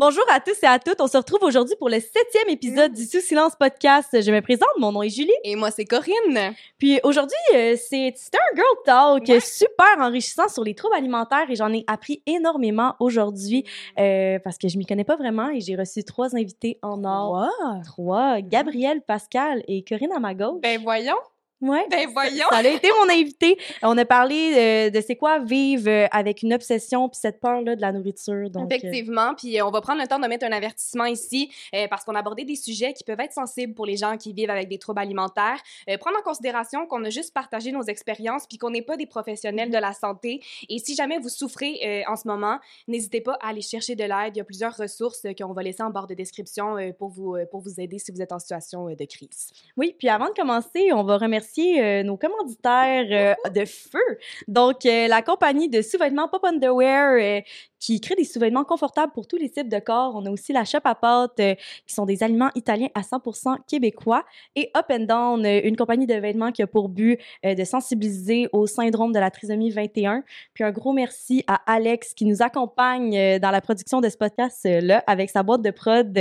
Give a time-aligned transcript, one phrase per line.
[0.00, 1.00] Bonjour à tous et à toutes.
[1.00, 4.08] On se retrouve aujourd'hui pour le septième épisode du Sous Silence Podcast.
[4.12, 5.32] Je me présente, mon nom est Julie.
[5.42, 6.54] Et moi, c'est Corinne.
[6.78, 9.40] Puis aujourd'hui, euh, c'est un girl talk Ouais.
[9.40, 13.64] super enrichissant sur les troubles alimentaires et j'en ai appris énormément aujourd'hui
[13.98, 17.48] euh, parce que je m'y connais pas vraiment et j'ai reçu trois invités en or.
[17.84, 20.60] Trois, Gabrielle, Pascal et Corinne à ma gauche.
[20.62, 21.16] Ben voyons.
[21.60, 21.84] Ouais.
[21.90, 22.46] Ben voyons.
[22.50, 23.58] Ça a été mon invité.
[23.82, 27.62] On a parlé euh, de c'est quoi vivre euh, avec une obsession puis cette peur
[27.62, 28.48] là de la nourriture.
[28.48, 31.88] Donc, euh, Effectivement, puis on va prendre le temps de mettre un avertissement ici euh,
[31.88, 34.50] parce qu'on a abordé des sujets qui peuvent être sensibles pour les gens qui vivent
[34.50, 35.60] avec des troubles alimentaires.
[36.00, 39.70] Prendre en considération qu'on a juste partagé nos expériences puis qu'on n'est pas des professionnels
[39.70, 40.40] de la santé.
[40.68, 44.34] Et si jamais vous souffrez en ce moment, n'hésitez pas à aller chercher de l'aide.
[44.34, 47.60] Il y a plusieurs ressources qu'on va laisser en barre de description pour vous pour
[47.60, 49.50] vous aider si vous êtes en situation de crise.
[49.76, 54.18] Oui, puis avant de commencer, on va remercier euh, nos commanditaires euh, de feu.
[54.46, 57.40] Donc, euh, la compagnie de sous-vêtements Pop Underwear euh,
[57.78, 60.14] qui crée des sous-vêtements confortables pour tous les types de corps.
[60.16, 61.54] On a aussi la Shop à pâtes euh,
[61.86, 64.24] qui sont des aliments italiens à 100% québécois.
[64.56, 68.48] Et Up and Down, une compagnie de vêtements qui a pour but euh, de sensibiliser
[68.52, 70.24] au syndrome de la trisomie 21.
[70.54, 74.16] Puis un gros merci à Alex qui nous accompagne euh, dans la production de ce
[74.16, 76.18] podcast-là avec sa boîte de prod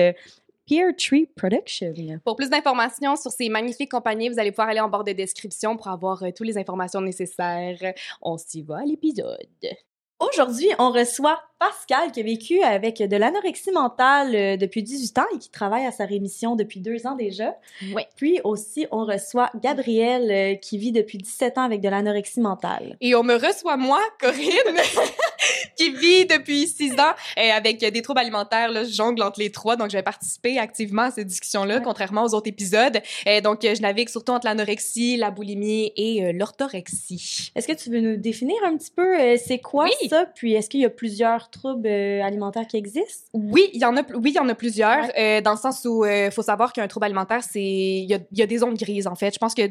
[0.68, 1.94] Pear Tree Production.
[2.26, 5.78] Pour plus d'informations sur ces magnifiques compagnies, vous allez pouvoir aller en barre de description
[5.78, 7.94] pour avoir euh, toutes les informations nécessaires.
[8.22, 9.48] On s'y va à l'épisode.
[10.20, 15.26] Aujourd'hui, on reçoit Pascal qui a vécu avec de l'anorexie mentale euh, depuis 18 ans
[15.36, 17.56] et qui travaille à sa rémission depuis deux ans déjà.
[17.94, 18.02] Oui.
[18.16, 22.98] Puis aussi, on reçoit Gabrielle euh, qui vit depuis 17 ans avec de l'anorexie mentale.
[23.00, 24.42] Et on me reçoit moi, Corinne,
[25.77, 28.71] qui vit depuis six ans avec des troubles alimentaires.
[28.71, 31.81] Là, je jongle entre les trois, donc je vais participer activement à cette discussion-là, Ouais.
[31.83, 32.99] contrairement aux autres épisodes.
[33.43, 37.52] Donc, je navigue surtout entre l'anorexie, la boulimie et euh, l'orthorexie.
[37.55, 40.09] Est-ce que tu veux nous définir un petit peu euh, c'est quoi Oui.
[40.09, 40.25] ça?
[40.35, 43.29] Puis est-ce qu'il y a plusieurs troubles euh, alimentaires qui existent?
[43.33, 45.85] Oui, il y en a, oui, il y en a plusieurs, euh, dans le sens
[45.85, 48.58] où il faut savoir qu'un trouble alimentaire, c'est il y a, il y a des
[48.59, 49.33] zones grises en fait.
[49.33, 49.61] Je pense que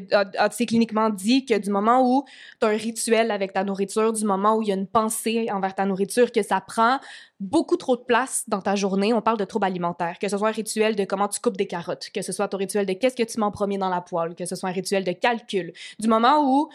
[0.51, 2.23] c'est cliniquement dit que du moment où
[2.59, 5.47] tu as un rituel avec ta nourriture, du moment où il y a une pensée
[5.51, 6.99] envers ta nourriture, que ça prend
[7.39, 10.17] beaucoup trop de place dans ta journée, on parle de trouble alimentaire.
[10.19, 12.57] Que ce soit un rituel de comment tu coupes des carottes, que ce soit ton
[12.57, 14.73] rituel de qu'est-ce que tu mets en premier dans la poêle, que ce soit un
[14.73, 15.73] rituel de calcul.
[15.99, 16.69] Du moment où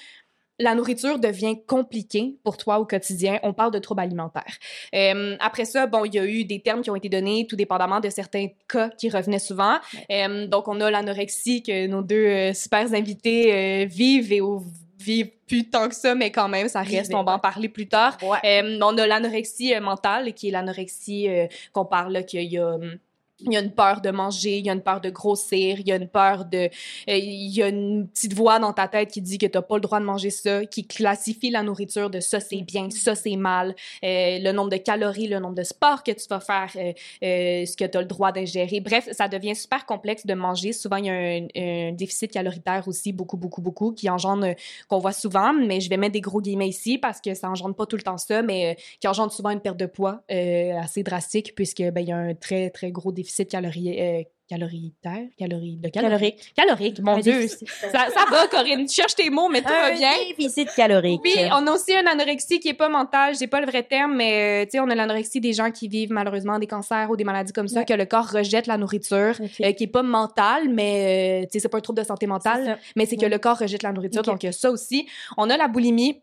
[0.59, 4.59] la nourriture devient compliquée pour toi au quotidien, on parle de trouble alimentaire.
[4.95, 7.57] Euh, après ça, bon, il y a eu des termes qui ont été donnés, tout
[7.57, 9.79] dépendamment de certains cas qui revenaient souvent.
[10.11, 14.63] Euh, donc, on a l'anorexie que nos deux euh, super invités euh, vivent et au-
[15.03, 17.13] vivent plus tant que ça, mais quand même, ça reste.
[17.15, 18.17] On va en parler plus tard.
[18.23, 18.39] Ouais.
[18.45, 22.59] Euh, on a l'anorexie euh, mentale, qui est l'anorexie euh, qu'on parle, là, qu'il y
[22.59, 22.75] a...
[22.75, 22.99] hum,
[23.45, 25.87] il y a une peur de manger, il y a une peur de grossir, il
[25.87, 26.69] y a une peur de...
[26.69, 26.69] euh,
[27.09, 29.77] il y a une petite voix dans ta tête qui dit que tu n'as pas
[29.77, 33.37] le droit de manger ça, qui classifie la nourriture de ça c'est bien, ça c'est
[33.37, 36.93] mal, euh, le nombre de calories, le nombre de sports que tu vas faire, euh,
[37.23, 38.81] euh, ce que tu as le droit d'ingérer.
[38.81, 40.73] Bref, ça devient super complexe de manger.
[40.73, 44.55] Souvent, il y a un, un déficit caloritaire aussi, beaucoup, beaucoup, beaucoup, qui engendre, euh,
[44.89, 47.75] qu'on voit souvent, mais je vais mettre des gros guillemets ici parce que ça engendre
[47.75, 51.03] pas tout le temps ça, mais qui engendre souvent une perte de poids euh, assez
[51.03, 55.77] drastique puisque ben, il y a un très, très gros déficit calorie, euh, caloritaire, calorie,
[55.77, 56.11] de calories.
[56.11, 56.53] Calorique.
[56.55, 57.33] Calorique, mon Un Dieu.
[57.41, 57.69] déficit.
[57.69, 58.85] Ça, ça va, Corinne.
[58.87, 60.11] Tu cherches tes mots, mais tout va Un bien.
[60.29, 61.21] déficit calorique.
[61.25, 64.15] Oui, on a aussi une anorexie qui est pas mentale, j'ai pas le vrai terme,
[64.17, 67.17] mais euh, tu sais, on a l'anorexie des gens qui vivent malheureusement des cancers ou
[67.17, 67.85] des maladies comme ça, Ouais.
[67.87, 71.61] que le corps rejette la nourriture, euh, qui est pas mentale, mais euh, tu sais,
[71.61, 74.21] c'est pas un trouble de santé mentale, mais c'est que le corps rejette la nourriture,
[74.21, 74.27] Ok.
[74.27, 75.07] donc il y a ça aussi.
[75.39, 76.21] On a la boulimie.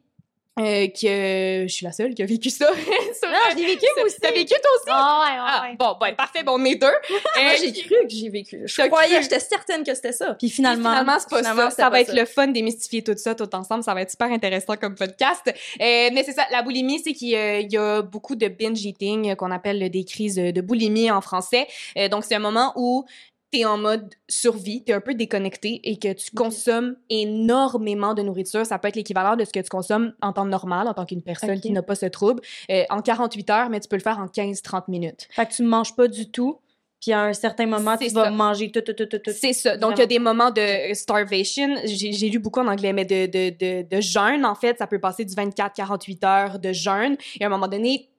[0.60, 2.68] Euh, que je suis la seule qui a vécu ça.
[2.74, 4.18] Sur- Non, je l'ai vécu, aussi.
[4.22, 4.90] T'as vécu toi aussi?
[4.90, 6.88] Ah ouais, Ah, bon, ben, parfait, bon, on est deux.
[6.88, 8.62] Euh, j'ai cru que j'ai vécu.
[8.66, 10.34] Je croyais, j'étais certaine que c'était ça.
[10.34, 11.76] Puis finalement, Finalement, c'est pas finalement, ça.
[11.76, 12.16] Ça pas va être ça.
[12.16, 13.84] le fun démystifier tout ça tout ensemble.
[13.84, 15.42] Ça va être super intéressant comme podcast.
[15.48, 19.36] Euh, mais c'est ça, la boulimie, c'est qu'il y a, beaucoup de binge eating euh,
[19.36, 21.68] qu'on appelle des crises de boulimie en français.
[22.12, 23.06] Donc, c'est un moment où
[23.52, 28.66] t'es en mode survie, t'es un peu déconnecté et que tu consommes énormément de nourriture.
[28.66, 31.24] Ça peut être l'équivalent de ce que tu consommes en temps normal, en tant qu'une
[31.24, 34.20] personne qui n'a pas ce trouble, euh, en 48 heures, mais tu peux le faire
[34.20, 35.28] en 15-30 minutes.
[35.32, 36.60] fait que tu ne manges pas du tout.
[37.02, 39.32] Puis à un certain moment, tu vas manger tout, tout, tout, tout, tout.
[39.34, 39.78] C'est ça.
[39.78, 41.76] Donc, il y a des moments de starvation.
[41.86, 44.86] J'ai j'ai lu beaucoup en anglais, mais de, de, de, de jeûne, en fait, ça
[44.86, 47.16] peut passer du 24-48 heures de jeûne.
[47.40, 48.10] Et à un moment donné,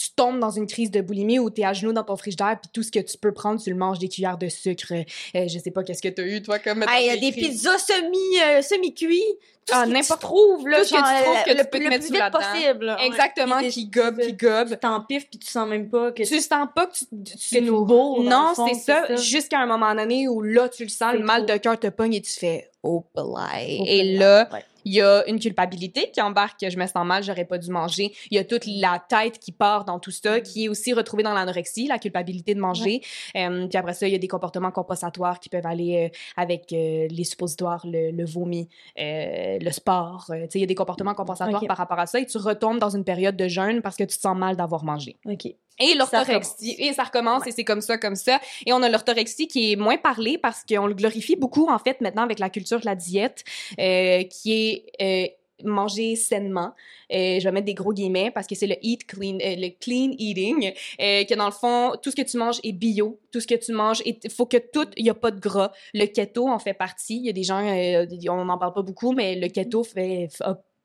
[0.00, 2.58] tu tombes dans une crise de boulimie où tu es à genoux dans ton frigidaire
[2.60, 4.94] puis tout ce que tu peux prendre, tu le manges des cuillères de sucre.
[4.94, 5.04] Euh,
[5.46, 6.86] je sais pas qu'est-ce que tu as eu, toi, comme.
[6.98, 9.22] Il y a des pizzas semi, euh, semi-cuits.
[9.66, 9.98] Tout ah, là.
[9.98, 12.96] Tout ce que tu trouves que le, tu peux le, te mettre plus vite possible.
[13.04, 14.70] Exactement, qui gobe, qui gobe.
[14.70, 17.04] Tu t'empiffes puis tu sens même pas que tu sens pas que tu,
[17.36, 18.22] tu es beau.
[18.22, 19.16] Non, c'est ça, ça.
[19.16, 22.14] jusqu'à un moment donné où là, tu le sens, le mal de cœur te pogne
[22.14, 23.82] et tu fais, oh, boy.
[23.86, 24.64] Et là, ouais.
[24.84, 27.70] Il y a une culpabilité qui embarque, que je me sens mal, j'aurais pas dû
[27.70, 28.12] manger.
[28.30, 31.22] Il y a toute la tête qui part dans tout ça, qui est aussi retrouvée
[31.22, 33.00] dans l'anorexie, la culpabilité de manger.
[33.36, 36.72] Euh, puis après ça, il y a des comportements compensatoires qui peuvent aller euh, avec
[36.72, 40.30] euh, les suppositoires, le, le vomi, le sport.
[40.54, 41.66] il y a des comportements compensatoires okay.
[41.66, 44.16] par rapport à ça et tu retombes dans une période de jeûne parce que tu
[44.16, 45.16] te sens mal d'avoir mangé.
[45.26, 45.54] OK.
[45.80, 46.76] Et l'orthorexie.
[46.78, 47.48] Et ça recommence ouais.
[47.48, 48.40] et c'est comme ça, comme ça.
[48.66, 52.00] Et on a l'orthorexie qui est moins parlée parce qu'on le glorifie beaucoup, en fait,
[52.00, 53.44] maintenant avec la culture de la diète,
[53.78, 55.28] euh, qui est euh,
[55.64, 56.72] manger sainement.
[57.12, 59.70] Euh, je vais mettre des gros guillemets parce que c'est le eat clean, euh, le
[59.78, 63.40] clean eating, euh, que dans le fond, tout ce que tu manges est bio, tout
[63.40, 65.72] ce que tu manges, il faut que tout, il y a pas de gras.
[65.94, 67.16] Le keto en fait partie.
[67.16, 70.28] Il y a des gens, euh, on n'en parle pas beaucoup, mais le keto fait,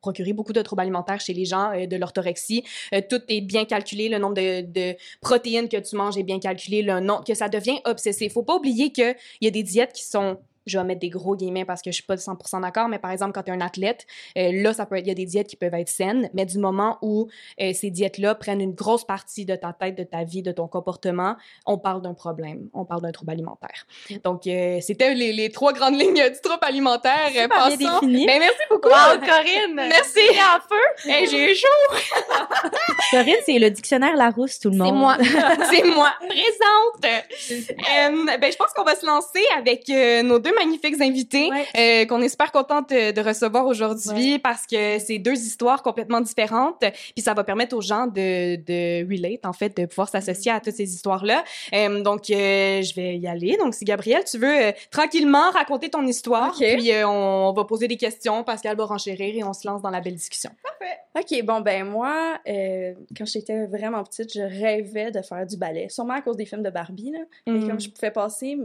[0.05, 2.63] procurer beaucoup de troubles alimentaires chez les gens, euh, de l'orthorexie.
[2.93, 6.39] Euh, tout est bien calculé, le nombre de, de, protéines que tu manges est bien
[6.39, 8.33] calculé, le nombre que ça devient obsessif.
[8.33, 11.35] Faut pas oublier qu'il y a des diètes qui sont je vais mettre des gros
[11.35, 13.61] guillemets parce que je suis pas 100% d'accord, mais par exemple, quand tu es un
[13.61, 14.05] athlète,
[14.37, 16.57] euh, là, ça peut il y a des diètes qui peuvent être saines, mais du
[16.57, 17.27] moment où
[17.61, 20.67] euh, ces diètes-là prennent une grosse partie de ta tête, de ta vie, de ton
[20.67, 21.35] comportement,
[21.65, 23.85] on parle d'un problème, on parle d'un trouble alimentaire.
[24.23, 27.29] Donc, euh, c'était les, les, trois grandes lignes du trouble alimentaire.
[27.31, 28.25] Bien défini.
[28.25, 29.75] Ben, merci beaucoup, wow, Corinne.
[29.75, 30.19] Merci.
[30.29, 31.09] en feu.
[31.09, 31.95] Hey, j'ai eu chaud.
[33.11, 34.87] Corinne, c'est le dictionnaire Larousse, tout le monde.
[34.87, 35.17] C'est moi.
[35.69, 36.13] c'est moi.
[36.19, 37.01] Présente.
[37.01, 39.87] ben, je pense qu'on va se lancer avec
[40.23, 41.65] nos deux magnifiques invités ouais.
[41.77, 44.39] euh, qu'on est super contente de, recevoir aujourd'hui ouais.
[44.39, 49.09] parce que c'est deux histoires complètement différentes puis ça va permettre aux gens de, de
[49.09, 51.43] relate en fait de pouvoir s'associer à toutes ces histoires là
[51.73, 56.05] euh, donc euh, je vais y aller donc si Gabrielle tu veux tranquillement raconter ton
[56.05, 56.77] histoire okay.
[56.77, 60.01] puis on va poser des questions Pascal va renchérir et on se lance dans la
[60.01, 65.45] belle discussion parfait ok bon ben moi quand j'étais vraiment petite je rêvais de faire
[65.45, 67.57] du ballet sûrement à cause des films de Barbie là mm.
[67.57, 68.57] mais comme je pouvais passer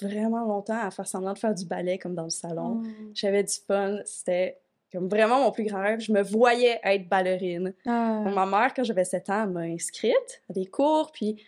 [0.00, 2.82] vraiment longtemps à faire semblant de faire du ballet comme dans le salon.
[2.84, 2.88] Oh.
[3.14, 3.98] J'avais du fun.
[4.04, 4.58] C'était
[4.92, 6.00] comme vraiment mon plus grand rêve.
[6.00, 7.74] Je me voyais être ballerine.
[7.86, 8.22] Ah.
[8.34, 11.42] Ma mère, quand j'avais 7 ans, m'a inscrite à des cours, puis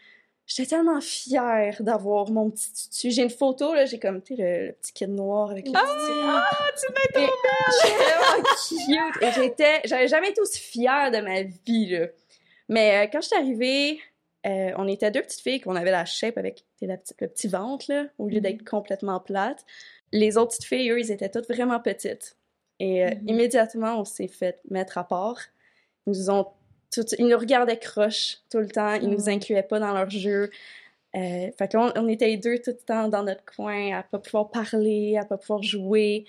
[0.46, 3.10] j'étais tellement fière d'avoir mon petit tutu.
[3.10, 5.72] J'ai une photo, là, j'ai comme, tu sais, le, le, petit kid noir avec le
[5.76, 5.82] ah.
[5.84, 7.92] Ah, tu m'es trop belle!
[7.96, 9.22] vraiment cute!
[9.22, 9.80] Et j'étais...
[9.84, 12.06] J'avais jamais été aussi fière de ma vie, là.
[12.68, 14.00] Mais euh, quand je suis arrivée
[14.48, 17.48] euh, on était deux petites filles qu'on avait la shape avec la petite, le petit
[17.48, 19.64] ventre, là, au lieu d'être complètement plate.
[20.12, 22.36] Les autres petites filles, eux, ils étaient toutes vraiment petites.
[22.80, 23.30] Et euh, mm -hmm.
[23.32, 25.40] immédiatement, on s'est fait mettre à part.
[26.06, 26.46] Ils nous ont
[26.94, 28.94] tout, ils nous regardaient croche tout le temps.
[28.94, 29.16] Ils mm -hmm.
[29.18, 30.50] nous incluaient pas dans leur jeu.
[31.16, 34.18] Euh, fait qu'on on était les deux tout le temps dans notre coin, à pas
[34.18, 36.26] pouvoir parler, à pas pouvoir jouer.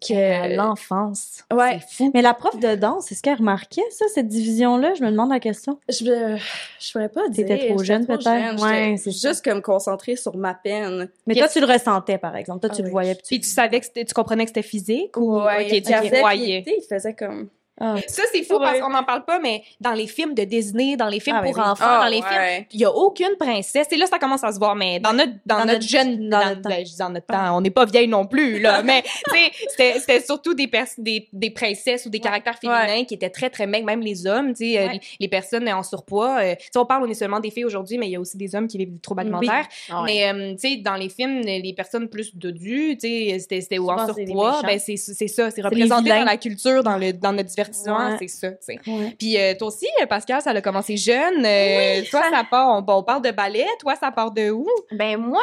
[0.00, 0.56] Que...
[0.56, 1.44] l'enfance.
[1.52, 1.80] Ouais.
[1.90, 2.10] Fou.
[2.14, 4.94] Mais la prof de danse, est-ce qu'elle remarquait ça, cette division-là?
[4.94, 5.78] Je me demande la question.
[5.88, 6.38] Je,
[6.80, 7.46] je pourrais pas dire.
[7.46, 8.62] T'étais trop jeune, peut-être?
[8.62, 11.08] Ouais, c'est juste comme concentrée sur ma peine.
[11.26, 12.60] Mais toi, tu le ressentais, par exemple.
[12.60, 12.86] Toi, ah, tu oui.
[12.86, 13.14] le voyais.
[13.14, 15.16] Puis tu savais que tu comprenais que c'était physique?
[15.16, 15.40] Ou...
[15.40, 16.20] Ouais, okay, tu okay.
[16.20, 16.64] voyais.
[16.66, 17.48] Il faisait comme...
[17.80, 17.96] Ah.
[18.06, 18.60] Ça, c'est fou ouais.
[18.60, 21.42] parce qu'on n'en parle pas, mais dans les films de Disney, dans les films ah,
[21.42, 21.62] pour oui.
[21.62, 22.28] enfants, oh, dans les ouais.
[22.28, 23.88] films, il n'y a aucune princesse.
[23.90, 26.28] Et là, ça commence à se voir, mais dans notre, dans, dans notre, notre, jeune,
[26.28, 29.02] dans, dans, notre, ben, dans notre temps, on n'est pas vieille non plus, là, mais
[29.26, 33.06] c'était surtout des, des, des princesses ou des caractères féminins ouais.
[33.06, 36.40] qui étaient très, très mecs, même les hommes, tu sais, euh, les personnes en surpoids.
[36.42, 38.54] Euh, on parle, on est seulement des filles aujourd'hui, mais il y a aussi des
[38.54, 39.66] hommes qui vivent des troubles alimentaires.
[39.88, 39.94] Oui.
[39.96, 43.90] Oh, mais, euh, tu sais, dans les films, les personnes plus tu sais, c'était ou
[43.90, 48.16] en surpoids, ben c'est ça, c'est représenté dans la culture, dans, le, dans notre divertissement,
[48.18, 48.48] c'est ça.
[48.86, 49.14] Ouais.
[49.18, 51.44] Puis euh, toi aussi, Pascal, ça a commencé jeune.
[51.44, 53.66] Euh, oui, toi, ça, ça part, on, on, parle de ballet.
[53.80, 54.66] Toi, ça part de où?
[54.90, 55.42] Ben moi,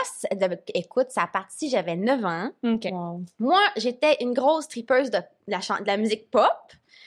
[0.74, 2.52] écoute, ça a parti, j'avais 9 ans.
[2.64, 2.92] Okay.
[2.92, 3.22] Wow.
[3.40, 6.50] Moi, j'étais une grosse tripeuse de, de, la, de la musique pop.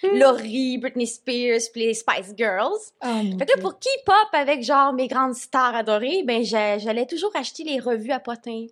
[0.02, 0.18] Mm.
[0.18, 2.80] Laurie, Britney Spears, puis les Spice Girls.
[3.04, 7.06] Oh, fait que là, pour qui pop avec genre mes grandes stars adorées, ben j'allais
[7.06, 8.66] toujours acheter les revues à potins.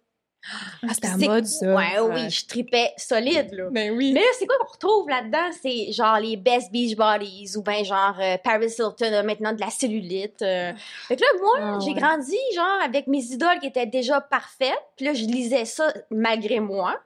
[0.82, 1.74] Ah, c'était à mode, ça.
[1.74, 3.68] Ouais, oui, je tripais solide, là.
[3.70, 4.12] Ben oui.
[4.12, 5.50] Mais là, c'est quoi qu'on retrouve là-dedans?
[5.62, 9.60] C'est genre les Best Beach Bodies ou ben genre euh, Paris Hilton a maintenant de
[9.60, 10.40] la cellulite.
[10.42, 10.72] Euh.
[11.08, 12.00] Fait que là, moi, oh, j'ai ouais.
[12.00, 14.82] grandi genre avec mes idoles qui étaient déjà parfaites.
[14.96, 16.98] Puis là, je lisais ça malgré moi.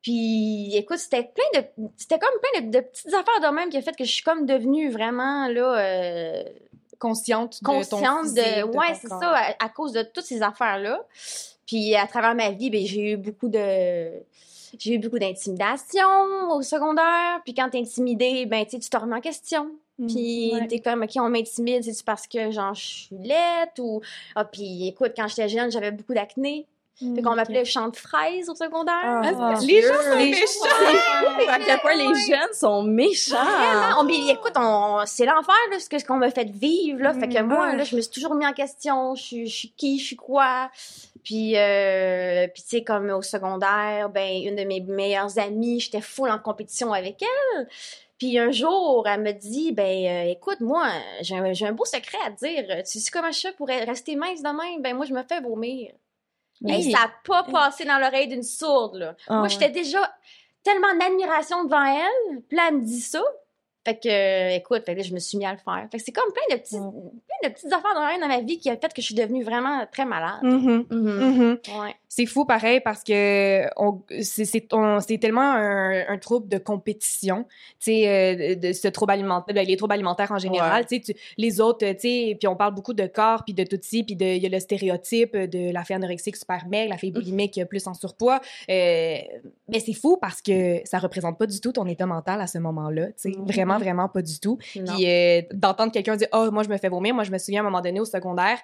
[0.00, 1.66] Puis, écoute, c'était plein de...
[1.96, 4.22] C'était comme plein de, de, petites affaires de même qui a fait que je suis
[4.22, 5.78] comme devenue vraiment, là...
[5.78, 6.42] Euh,
[6.98, 10.24] consciente de consciente ton physique, de, de ouais c'est ça à, à, cause de toutes
[10.24, 11.00] ces affaires là
[11.68, 14.08] puis à travers ma vie ben j'ai eu beaucoup de
[14.78, 16.08] j'ai eu beaucoup d'intimidation
[16.50, 19.70] au secondaire puis quand t'es intimidé ben tu te remets en question
[20.06, 20.66] Puis Ouais.
[20.68, 24.00] t'es comme, OK, on m'intimide, c'est-tu parce que, genre, je suis laite ou...
[24.36, 26.66] Ah, puis écoute, quand j'étais jeune, j'avais beaucoup d'acné.
[27.00, 28.94] Fait qu'on m'appelait champ de fraise au secondaire.
[29.24, 31.48] Ah, Les gens sont les- méchants!
[31.48, 33.36] à quel point les jeunes sont méchants.
[33.44, 37.00] Vraiment, on, mais écoute, on, c'est l'enfer, là, ce que- ce qu'on m'a fait vivre,
[37.02, 37.12] là.
[37.14, 37.46] Fait que Mm.
[37.46, 39.14] moi, là, je me suis toujours mis en question.
[39.16, 40.70] Je suis qui, je suis quoi.
[41.24, 46.00] Puis, euh, puis tu sais, comme au secondaire, ben, une de mes meilleures amies, j'étais
[46.00, 47.68] full en compétition avec elle.
[48.18, 50.88] Puis un jour, elle me dit, ben, euh, écoute, moi,
[51.20, 52.82] j'ai un, beau secret à te dire.
[52.84, 54.82] Tu sais comment je fais pour rester mince de même?
[54.82, 55.92] Ben, moi, je me fais vomir.
[56.66, 56.90] Hey, Oui.
[56.90, 59.14] ça n'a pas passé dans l'oreille d'une sourde, là.
[59.28, 60.00] Ah Moi, j'étais déjà
[60.64, 62.42] tellement en admiration devant elle.
[62.48, 63.22] Puis là, elle me dit ça.
[63.88, 65.86] Fait que, euh, écoute, fait que là, je me suis mis à le faire.
[65.90, 66.90] Fait que c'est comme plein de, petits, Ouais.
[67.40, 69.14] plein de petites affaires dans, rien dans ma vie qui a fait que je suis
[69.14, 70.40] devenue vraiment très malade.
[70.42, 71.00] Mhm, Mhm.
[71.00, 71.58] mhm.
[71.80, 71.94] Ouais.
[72.10, 76.58] C'est fou pareil parce que on- c'est c'est on- c'est tellement un, un trouble de
[76.58, 77.44] compétition,
[77.78, 81.14] tu sais, euh, de, ce trouble alimentaire, ben, les troubles alimentaires en général, tu sais,
[81.36, 84.16] les autres, tu sais, puis on parle beaucoup de corps, puis de tout ci, puis
[84.16, 87.60] de- il y a le stéréotype de la fille anorexique super maigre, la fille boulimique
[87.70, 89.16] plus en surpoids, euh,
[89.68, 92.58] mais c'est fou parce que ça représente pas du tout ton état mental à ce
[92.58, 93.46] moment-là, tu sais, Mhm.
[93.46, 94.58] vraiment, vraiment pas du tout.
[94.76, 94.94] Non.
[94.94, 97.60] Puis euh, d'entendre quelqu'un dire oh moi je me fais vomir, moi je me souviens
[97.62, 98.58] à un moment donné au secondaire,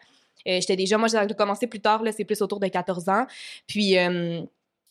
[0.47, 3.26] euh, j'étais déjà moi j'ai commencé plus tard là, c'est plus autour de 14 ans.
[3.66, 4.42] Puis euh,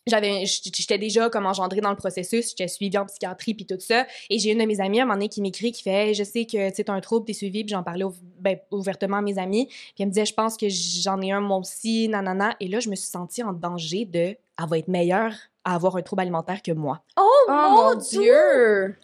[0.06, 4.06] j'avais j'étais déjà comme engendrée dans le processus, j'étais suivie en psychiatrie puis tout ça
[4.30, 6.14] et j'ai une de mes amies à un moment donné qui m'écrit qui fait Hey,
[6.14, 9.18] je sais que tu t'as un trouble, t'es suivie, puis j'en parlais ouv- ben, ouvertement
[9.18, 12.10] à mes amis, puis elle me disait je pense que j'en ai un moi aussi
[12.10, 14.38] nanana et là je me suis sentie en danger de elle
[14.70, 17.02] va être meilleure à avoir un trouble alimentaire que moi.
[17.18, 18.22] Oh, Oh mon mon Dieu!
[18.22, 18.98] Dieu!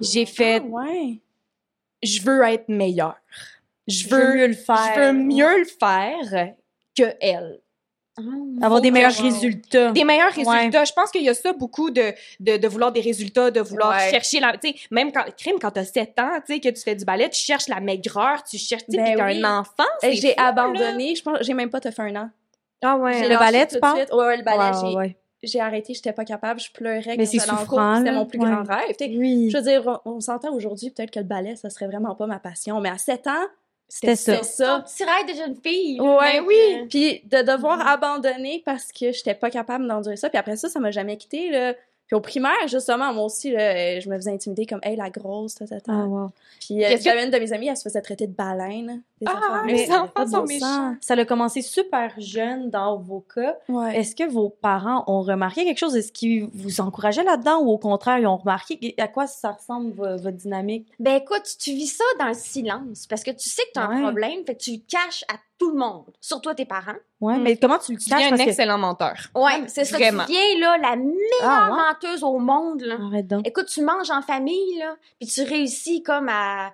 [0.00, 1.20] J'ai fait Ah, ouais.
[2.02, 3.16] je veux être meilleure.
[3.88, 4.92] Je Je veux mieux le faire.
[4.94, 6.54] Je veux mieux le faire
[6.96, 7.60] que elle.
[8.62, 9.90] Avoir des meilleurs résultats.
[9.92, 10.44] Des meilleurs Ouais.
[10.56, 10.84] résultats.
[10.84, 13.90] Je pense qu'il y a ça beaucoup de, de, de vouloir des résultats, de vouloir
[13.94, 14.10] Ouais.
[14.10, 14.56] chercher la.
[14.56, 17.04] Tu sais, même quand, crime, quand t'as 7 ans, tu sais, que tu fais du
[17.04, 19.44] ballet, tu cherches la maigreur, tu cherches, tu Ben oui.
[19.44, 19.84] un enfant.
[20.00, 20.46] C'est J'ai fou, là.
[20.46, 21.14] abandonné.
[21.14, 22.30] Je pense, j'ai même pas te fait un an.
[22.82, 23.28] Ah J'ai ouais.
[23.28, 23.82] Le ballet, tu suite.
[23.84, 25.16] Ouais, ouais, le ballet, j'ai, ouais.
[25.42, 28.46] J'ai arrêté, j'étais pas capable, je pleurais quand Mais c'est souffrant, C'était mon plus Ouais.
[28.50, 28.96] grand rêve.
[29.18, 29.50] Oui.
[29.50, 32.26] Je veux dire, on, on s'entend aujourd'hui, peut-être que le ballet, ça serait vraiment pas
[32.26, 33.44] ma passion, mais à 7 ans,
[33.88, 34.32] C'était ça.
[34.34, 34.84] c'était Ton ça.
[34.86, 36.00] petit rêve de jeune fille.
[36.00, 36.54] Ouais, oui.
[36.82, 37.86] que- Puis de devoir Mhm.
[37.86, 40.28] abandonner parce que j'étais pas capable d'endurer ça.
[40.28, 41.74] Puis après ça, ça m'a jamais quitté là.
[42.06, 45.56] Puis au primaire, justement, moi aussi, là, je me faisais intimider comme, hey, la grosse,
[45.56, 45.92] ta, ta, ta.
[45.92, 46.30] Ah, wow.
[46.60, 49.02] Puis euh, que- une de mes amies, elle se faisait traiter de baleine.
[49.20, 50.94] Des Ah, les enfants sont méchants.
[51.00, 53.56] Ça a commencé super jeune dans vos cas.
[53.68, 53.98] Ouais.
[53.98, 55.96] Est-ce que vos parents ont remarqué quelque chose?
[55.96, 58.94] Est-ce qu'ils vous encourageaient là-dedans ou au contraire, ils ont remarqué?
[58.98, 60.86] À quoi ça ressemble vo- votre dynamique?
[61.00, 63.88] Ben écoute, tu vis ça dans le silence parce que tu sais que tu as
[63.88, 63.96] Ouais.
[63.96, 66.92] un problème, fait que tu le caches à tout le monde, surtout à tes parents.
[67.20, 67.42] Ouais, Mm.
[67.42, 68.18] mais comment tu le Tu caches?
[68.18, 69.14] deviens un Parce que- excellent menteur.
[69.34, 69.96] Ouais, c'est ça.
[69.96, 71.76] Tu viens là, la meilleure Ah, ouais?
[71.76, 72.96] menteuse au monde, là.
[73.10, 73.46] Arrête donc.
[73.46, 76.72] Écoute, tu manges en famille, là, puis tu réussis comme à...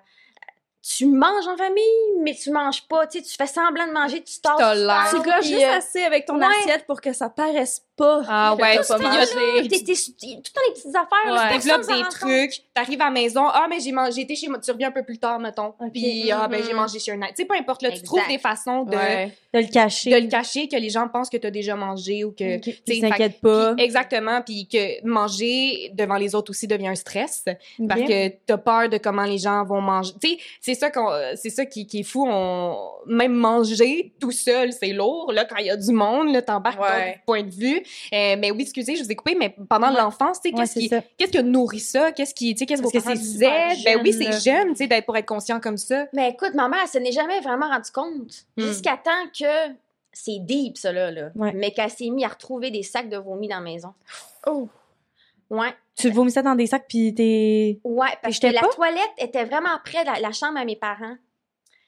[0.85, 4.21] Tu manges en famille, mais tu manges pas, tu sais, tu fais semblant de manger,
[4.21, 5.07] tu tasses, tolères.
[5.11, 6.45] Tu gâches juste euh, assez avec ton ouais.
[6.59, 8.21] assiette pour que ça paraisse pas.
[8.27, 9.67] Ah ouais, mangé.
[9.69, 9.93] T'es, t'es, t'es-
[10.41, 11.59] tout dans les petites affaires, là, Ouais.
[11.59, 14.59] Tu s'en des trucs, t'arrives à la maison, ah mais j'ai mangé, été chez moi,
[14.59, 17.27] tu reviens un peu plus tard mettons, puis ah ben j'ai mangé chez un, tu
[17.37, 19.31] sais peu importe là, tu trouves des façons de Ouais.
[19.53, 20.09] De le cacher.
[20.11, 23.39] de le cacher que les gens pensent que t'as déjà mangé ou que tu s'inquiètent
[23.41, 23.75] pas.
[23.77, 27.45] exactement, puis que manger devant les autres aussi devient un stress
[27.87, 30.13] parce que t'as peur de comment les gens vont manger.
[30.21, 32.25] Tu sais, c'est ça qu'on, c'est ça qui, qui est fou.
[32.27, 35.31] On, même manger tout seul, c'est lourd.
[35.31, 37.13] Là, quand il y a du monde, là, t'embarques Ouais.
[37.13, 37.82] ton point de vue.
[38.13, 39.99] Euh, mais oui, excusez, je vous ai coupé, mais pendant Ouais.
[40.01, 42.11] l'enfance, tu sais, qu'est-ce qui, qu'est-ce qui a nourri ça?
[42.11, 43.69] Qu'est-ce qui, tu sais, qu'est-ce que c'est disaient?
[43.85, 46.05] Ben oui, c'est jeune, tu sais, d'être pour être conscient comme ça.
[46.13, 48.45] Mais écoute, ma mère, elle s'en est jamais vraiment rendu compte.
[48.57, 48.61] Hmm.
[48.67, 49.73] Jusqu'à temps que
[50.11, 51.11] c'est deep, ça, là.
[51.11, 51.29] là.
[51.35, 51.51] Ouais.
[51.53, 53.93] Mais qu'elle s'est mise à retrouver des sacs de vomi dans la maison.
[54.47, 54.69] Oh.
[55.49, 55.73] Ouais.
[55.95, 57.79] Tu vomissais dans des sacs puis t'es.
[57.83, 58.67] Ouais, parce que la pas?
[58.69, 61.15] toilette était vraiment près de la, la chambre à mes parents.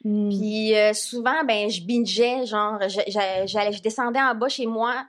[0.04, 0.30] Hmm.
[0.30, 5.04] Puis euh, souvent, ben, je bingeais, genre, je, je- je descendais en bas chez moi,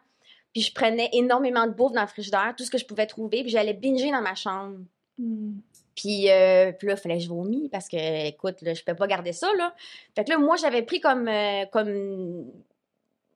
[0.56, 3.42] puis je prenais énormément de bouffe dans le frigidaire, tout ce que je pouvais trouver,
[3.42, 4.78] puis j'allais binger dans ma chambre.
[5.18, 5.58] Hmm.
[5.94, 8.94] Puis, euh, puis là, il fallait que je vomis parce que, écoute, là, je peux
[8.94, 9.74] pas garder ça, là.
[10.14, 12.46] Fait que là, moi, j'avais pris comme, euh, comme,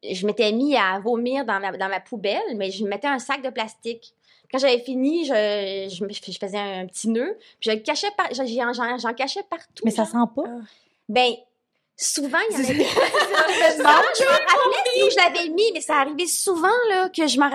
[0.02, 3.42] je m'étais mis à vomir dans, la- dans ma poubelle, mais je mettais un sac
[3.42, 4.14] de plastique.
[4.50, 8.46] Quand j'avais fini, je, je, faisais un petit nœud, puis je le cachais, par, j'en,
[8.72, 9.84] j'en- j'en cachais partout.
[9.84, 10.44] Mais ça sent pas?
[11.06, 11.34] Ben,
[12.00, 12.84] souvent, il y en avait.
[13.76, 17.50] Souvent, je rappelais où je l'avais mis, mais ça arrivait souvent, là, que je m'en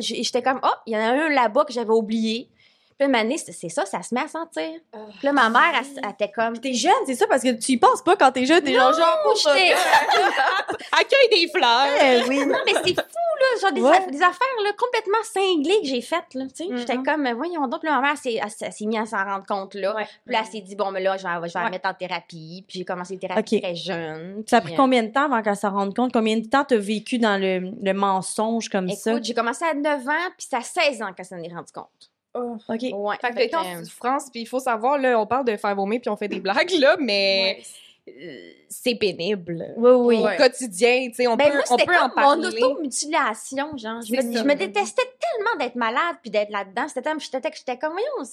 [0.00, 2.50] j'étais comme, oh, il y en a un là-bas que j'avais oublié.
[2.98, 4.70] Puis année, c'est ça, ça se met à sentir.
[4.92, 5.72] Puis là, ma mère,
[6.02, 8.46] elle, était comme, T'es jeune, c'est ça, parce que tu y penses pas quand t'es
[8.46, 9.18] jeune, t'es genre genre.
[9.26, 9.74] oh, j'étais.
[10.92, 11.86] Accueil des fleurs!
[12.00, 12.46] Eh oui.
[12.46, 13.96] Non, mais c'est fou, là, genre des, Ouais.
[13.98, 16.70] aff- des affaires là, complètement cinglées que j'ai faites, là, tu sais.
[16.70, 16.78] Mhm.
[16.78, 19.44] J'étais comme, voyons donc, puis là, ma mère s'est, elle, s'est- mise à s'en rendre
[19.46, 19.94] compte, là.
[19.96, 20.04] Ouais.
[20.24, 21.94] Puis là, elle s'est dit, bon, mais là, je vais, je vais la mettre en
[21.94, 22.64] thérapie.
[22.68, 24.44] Puis j'ai commencé la thérapie très jeune.
[24.48, 26.12] Ça a pris euh, combien de temps avant qu'elle s'en rende compte?
[26.12, 29.12] Combien de temps t'as vécu dans le, le mensonge comme ça?
[29.12, 31.72] Écoute, j'ai commencé à 9 ans, puis c'est à 16 ans qu'elle s'en est rendue
[31.72, 32.10] compte.
[32.34, 32.56] Oh.
[32.68, 32.82] OK.
[32.92, 33.16] Ouais.
[33.20, 35.74] Fait que été en euh, souffrance, puis il faut savoir, là, on parle de faire
[35.74, 37.62] vomir, puis on fait des blagues, là, mais
[38.08, 39.72] euh, c'est pénible.
[39.76, 40.16] Oui, oui.
[40.18, 40.36] Au Ouais.
[40.36, 42.62] quotidien, tu sais, on Ben, peut, moi, on peut en comme mon parler.
[42.62, 44.02] automutilation, genre.
[44.02, 46.88] Je me, je me détestais tellement d'être malade puis d'être là-dedans.
[46.88, 48.30] C'était tellement, j'étais, j'étais comme, voyons,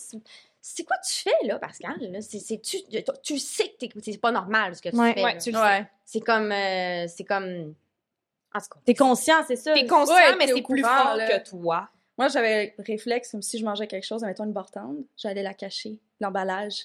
[0.62, 1.96] c'est- quoi tu fais, là, Pascal?
[2.00, 2.20] Là?
[2.22, 2.40] Tu,
[3.24, 5.14] tu sais que t'es- c'est pas normal, ce que tu Ouais.
[5.14, 5.24] fais.
[5.24, 5.64] Ouais, tu le sais.
[5.64, 5.86] Ouais.
[6.06, 7.74] C'est comme, euh, c'est comme,
[8.54, 8.80] en tout cas.
[8.86, 9.74] T'es conscient, c'est ça?
[9.74, 11.28] T'es conscient, Ouais, mais t'es c'est plus fort là.
[11.40, 11.88] que toi.
[12.22, 15.56] Moi, j'avais le réflexe, comme si je mangeais quelque chose, mettons une bartende, j'allais la
[15.56, 16.84] cacher, l'emballage.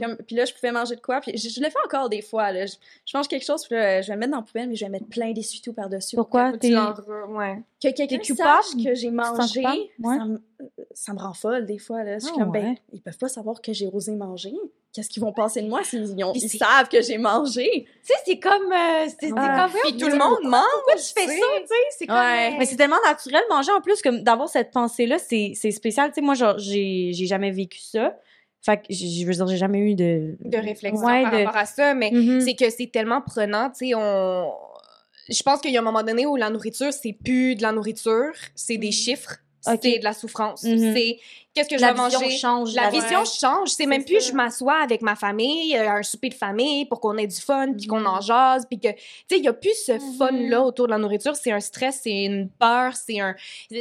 [0.00, 1.20] Comme, puis là, je pouvais manger de quoi.
[1.20, 2.52] Puis je, je le fais encore des fois.
[2.52, 2.66] Là.
[2.66, 2.74] Je,
[3.06, 4.84] je mange quelque chose, puis là, je vais le mettre dans la poubelle, mais je
[4.84, 6.16] vais mettre plein d'essuie-tout par-dessus.
[6.16, 6.52] Pourquoi?
[6.58, 6.74] T'es...
[6.76, 7.62] ouais.
[7.82, 9.62] Que quelqu'un sache que j'ai mangé?
[9.64, 10.16] Ouais.
[10.18, 10.38] ça, me,
[10.92, 12.04] ça me rend folle des fois.
[12.04, 12.14] Là.
[12.18, 12.78] Je suis Ah, comme, ben, ouais.
[12.92, 14.54] ils peuvent pas savoir que j'ai osé manger.
[14.92, 17.66] Qu'est-ce qu'ils vont penser de moi s'ils Puis ils savent que j'ai mangé?
[17.86, 20.62] Tu sais, c'est comme, euh, c'est, comme, Puis tout le monde mange.
[20.74, 21.74] pourquoi tu fais ça, tu sais?
[21.98, 22.50] C'est comme, Ouais.
[22.52, 26.10] euh, Mais c'est tellement naturel manger en plus d'avoir cette pensée-là, c'est, c'est spécial.
[26.10, 28.14] Tu sais, moi, genre, j'ai, j'ai jamais vécu ça.
[28.64, 30.36] Fait que, je veux dire, j'ai jamais eu de...
[30.40, 32.40] de réflexion Ouais, par de- rapport à ça, mais Mhm.
[32.40, 34.50] c'est que c'est tellement prenant, tu sais, on...
[35.28, 37.72] Je pense qu'il y a un moment donné où la nourriture, c'est plus de la
[37.72, 39.78] nourriture, c'est des chiffres, Ok.
[39.82, 40.94] c'est de la souffrance, Mhm.
[40.94, 41.18] c'est
[41.54, 42.36] qu'est-ce que je La vais vision manger?
[42.38, 42.74] change.
[42.74, 43.24] La vision Ouais.
[43.26, 44.30] change, c'est même plus ça.
[44.30, 47.72] je m'assois avec ma famille, euh, un souper de famille pour qu'on ait du fun,
[47.76, 48.94] puis qu'on en jase, puis que tu
[49.30, 50.14] sais il y a plus ce Mhm.
[50.18, 53.34] fun là autour de la nourriture, c'est un stress, c'est une peur, c'est un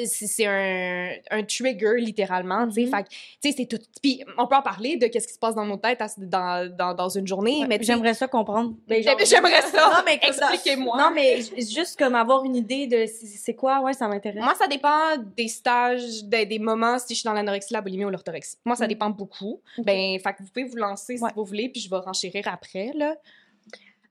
[0.05, 2.89] c'est un, un trigger littéralement, tu sais, Mhm.
[2.91, 5.39] fait que, tu sais c'est tout puis on peut en parler de qu'est-ce qui se
[5.39, 8.73] passe dans nos têtes à- dans, dans, dans une journée, Ouais, mais j'aimerais ça comprendre.
[8.89, 9.89] Genre- j'aimerais ça.
[9.89, 10.97] Non, mais expliquez-moi.
[10.97, 14.43] Non, mais juste comme avoir une idée de c'est quoi, ouais, ça m'intéresse.
[14.43, 17.33] Moi, ça dépend des stages, des, des moments, si je suis dans
[17.69, 18.57] l'anorexie, la boulimie ou l'orthorexie.
[18.65, 18.89] Moi, ça Mm.
[18.89, 19.61] dépend beaucoup.
[19.77, 21.31] Ben, fait que vous pouvez vous lancer si Ouais.
[21.35, 23.15] vous voulez, puis je vais renchérir après, là.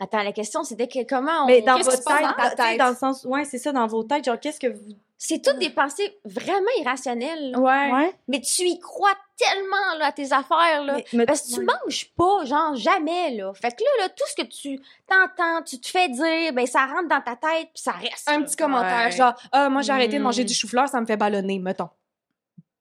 [0.03, 1.47] Attends, la question, c'était que comment on...
[1.47, 2.79] mais dans votre tête, dans tête?
[2.79, 4.95] dans le sens, ouais, c'est ça, dans vos têtes, genre, qu'est-ce que vous.
[5.19, 7.55] C'est toutes des pensées vraiment irrationnelles.
[7.59, 7.93] Ouais.
[7.93, 8.15] Ouais.
[8.27, 10.83] Mais tu y crois tellement là, à tes affaires.
[10.83, 10.95] Là.
[10.97, 11.67] Mais- mais- Parce que tu ouais.
[11.67, 13.33] manges pas, genre jamais.
[13.37, 13.53] Là.
[13.53, 16.87] Fait que là, là, tout ce que tu t'entends, tu te fais dire, ben ça
[16.87, 18.27] rentre dans ta tête puis ça reste.
[18.27, 18.45] Un là.
[18.47, 19.11] petit commentaire, Ouais.
[19.13, 20.47] genre, ah, moi, j'ai arrêté de manger Mm.
[20.47, 21.91] du chou-fleur, ça me fait ballonner, mettons.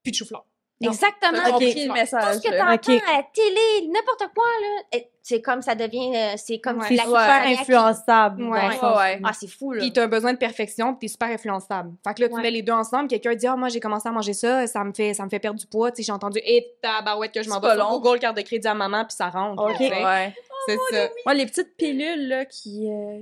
[0.02, 0.46] Plus de chou-fleur.
[0.82, 0.92] Non.
[0.92, 1.32] Exactement.
[1.32, 1.52] T'as Ok.
[1.52, 2.34] compris le Tout message.
[2.36, 2.58] ce que là.
[2.76, 3.02] t'entends Ok.
[3.06, 6.10] à la télé, n'importe quoi, là, et c'est comme ça devient.
[6.16, 6.86] euh, c'est comme Ouais.
[6.88, 8.42] C'est la super influençable.
[8.44, 8.76] Ouais.
[8.80, 8.98] sens.
[8.98, 9.20] Ouais.
[9.22, 9.80] Ah, c'est fou, là.
[9.82, 11.92] Puis t'as un besoin de perfection, puis t'es super influençable.
[12.06, 12.42] Fait que là, tu Ouais.
[12.42, 14.94] mets les deux ensemble, quelqu'un dit, ah, moi, j'ai commencé à manger ça, ça me
[14.94, 17.48] fait, ça me fait perdre du poids, tu sais, j'ai entendu, et tabarouette que je
[17.50, 17.98] m'en C'est vais pas sur long.
[18.00, 19.62] Google, carte de crédit à maman, puis ça rentre.
[19.62, 19.76] Ok.
[19.76, 19.82] tu.
[19.84, 20.34] Ouais.
[20.66, 21.08] C'est ça.
[21.26, 22.88] Moi, les petites pilules, là, qui.
[22.90, 23.18] euh,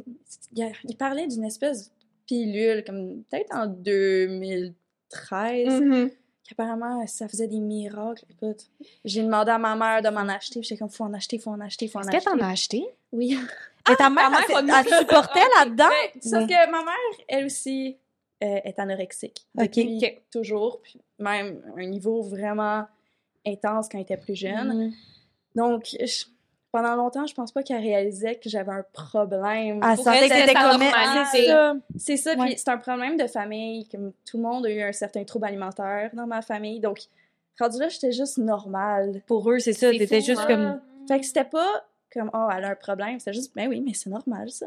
[0.84, 1.92] il parlait d'une espèce de
[2.26, 6.10] pilule, comme peut-être en 2013, Mhm.
[6.48, 8.24] Qu'apparemment, ça faisait des miracles.
[8.30, 8.66] Écoute,
[9.04, 11.60] j'ai demandé à ma mère de m'en acheter, j'étais comme, faut en acheter, faut en
[11.60, 12.30] acheter, faut en Est-ce que acheter.
[12.30, 12.84] t'en as acheté?
[13.12, 13.38] Oui.
[13.88, 15.88] Mais ta mère, mère elle, supportait là-dedans?
[16.22, 17.96] Sauf que ma mère, elle aussi,
[18.42, 19.46] euh, est anorexique.
[19.58, 19.64] Ok.
[19.76, 22.86] Depuis toujours, puis même un niveau vraiment
[23.46, 24.86] intense quand elle était plus jeune.
[24.88, 24.92] Mhm.
[25.54, 26.24] Donc, je-
[26.72, 29.80] pendant longtemps, je pense pas qu'elle réalisait que j'avais un problème.
[29.82, 30.82] Elle sentait que c'était comme
[31.32, 31.74] c'est ça.
[31.96, 32.54] C'est ça, Ouais.
[32.56, 36.10] c'est un problème de famille, comme tout le monde a eu un certain trouble alimentaire
[36.12, 37.00] dans ma famille, donc
[37.58, 39.22] rendu là, j'étais juste normale.
[39.26, 39.90] Pour eux, c'est ça.
[39.90, 40.46] T'étais juste hein?
[40.46, 40.80] comme.
[41.08, 43.94] Fait que c'était pas comme, oh, elle a un problème, c'était juste, ben oui, mais
[43.94, 44.66] c'est normal, ça.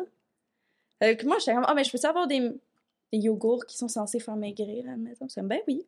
[1.02, 2.40] Fait que moi, j'étais comme, oh, mais je peux avoir des,
[3.12, 5.28] des yogourts qui sont censés faire maigrir à la maison?
[5.28, 5.86] C'est comme, ben oui.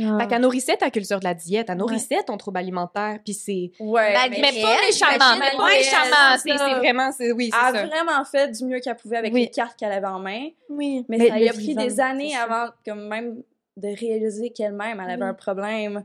[0.00, 0.18] Ah.
[0.20, 3.72] Fait qu'elle nourrissait ta culture de la diète, elle nourrissait ton trouble alimentaire, puis c'est...
[3.78, 7.68] Ouais, Mais Mais pas elle, méchamment, mais pas elle, méchamment, c'est vraiment, c'est, oui, c'est
[7.68, 7.80] elle ça.
[7.82, 9.42] a vraiment fait du mieux qu'elle pouvait avec Oui.
[9.42, 10.48] les cartes qu'elle avait en main.
[10.70, 11.04] Oui.
[11.10, 13.42] Mais, Mais ça lui a pris vivant, des années avant, comme même,
[13.76, 15.28] de réaliser qu'elle-même, elle avait Oui.
[15.28, 16.04] un problème.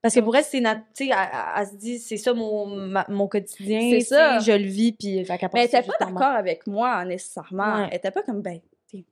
[0.00, 2.32] Parce que pour elle, c'est nat- tu sais, elle, elle- elle se dit, c'est ça
[2.32, 3.80] mon, ma- mon quotidien.
[3.90, 4.38] C'est ça.
[4.38, 5.22] Je le vis, puis.
[5.26, 7.80] fait qu'elle Mais elle était pas d'accord avec moi, nécessairement.
[7.82, 7.88] Ouais.
[7.90, 8.58] Elle était pas comme, ben,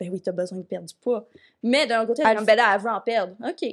[0.00, 1.26] ben oui, t'as besoin de perdre du poids.
[1.62, 3.34] Mais d'un côté, elle, Elle- comme, ben là, elle veut en perdre.
[3.46, 3.68] OK.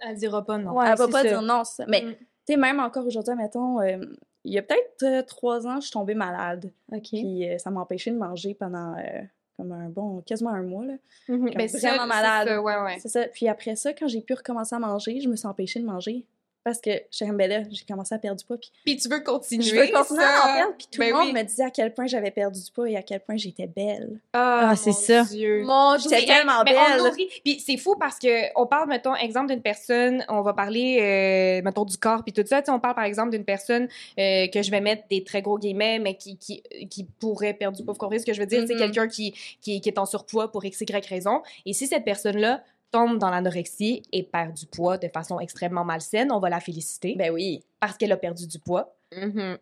[0.00, 0.72] Elle dira pas non.
[0.72, 1.28] Ouais, elle va pas ça.
[1.28, 1.64] dire non.
[1.64, 1.84] ça.
[1.88, 2.14] Mais, Mm.
[2.14, 3.98] tu sais, même encore aujourd'hui, mettons, euh,
[4.44, 6.70] il y a peut-être euh, trois ans, je suis tombée malade.
[6.92, 7.02] OK.
[7.02, 9.20] Puis euh, ça m'a empêché de manger pendant euh,
[9.56, 10.84] comme un bon, quasiment un mois.
[10.84, 10.94] Là.
[11.26, 12.48] Comme Ben, c'est vraiment ça, malade.
[12.48, 12.98] c'est ça, ouais, ouais.
[13.00, 13.24] C'est ça.
[13.26, 16.24] Puis après ça, quand j'ai pu recommencer à manger, je me suis empêchée de manger.
[16.64, 18.58] Parce que j'étais comme, ben là, j'ai commencé à perdre du poids.
[18.58, 19.64] Puis Puis tu veux continuer.
[19.64, 20.54] je veux continuer à en ça.
[20.54, 20.74] perdre.
[20.76, 21.32] Puis tout Ben le monde oui.
[21.32, 24.20] me disait à quel point j'avais perdu du poids et à quel point j'étais belle.
[24.34, 25.22] Ah, Ah, c'est ça.
[25.24, 25.62] Dieu.
[25.64, 26.10] Mon Dieu.
[26.10, 27.10] J'étais tellement Mais belle.
[27.44, 28.28] Puis c'est fou parce que
[28.60, 32.44] on parle, mettons, exemple d'une personne, on va parler, euh, mettons, du corps puis tout
[32.46, 32.60] ça.
[32.60, 35.40] Tu sais, on parle par exemple d'une personne euh, que je vais mettre des très
[35.40, 37.94] gros guillemets, mais qui, qui, qui pourrait perdre du poids.
[37.94, 38.64] Vous comprenez ce que je veux dire?
[38.66, 38.80] C'est Mhm.
[38.80, 41.40] quelqu'un qui, qui, qui est en surpoids pour x, y raison.
[41.64, 46.32] Et si cette personne-là tombe dans l'anorexie et perd du poids de façon extrêmement malsaine,
[46.32, 47.60] on va la féliciter Ben oui.
[47.80, 48.96] parce qu'elle a perdu du poids.
[49.14, 49.58] Mhm.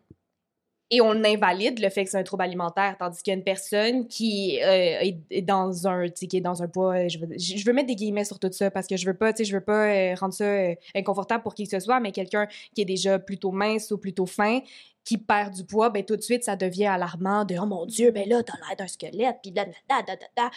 [0.89, 3.43] Et on invalide le fait que c'est un trouble alimentaire, tandis qu'il y a une
[3.43, 7.65] personne qui euh, est, dans un, qui est dans un poids, je veux, je je
[7.65, 9.89] veux mettre des guillemets sur tout ça parce que je veux pas, je veux pas
[9.89, 13.19] euh, rendre ça euh, inconfortable pour qui que ce soit, mais quelqu'un qui est déjà
[13.19, 14.61] plutôt mince ou plutôt fin,
[15.03, 18.11] qui perd du poids, ben tout de suite ça devient alarmant de oh mon dieu,
[18.11, 20.51] ben là t'as l'air d'un squelette, puis da, da, da, da, da.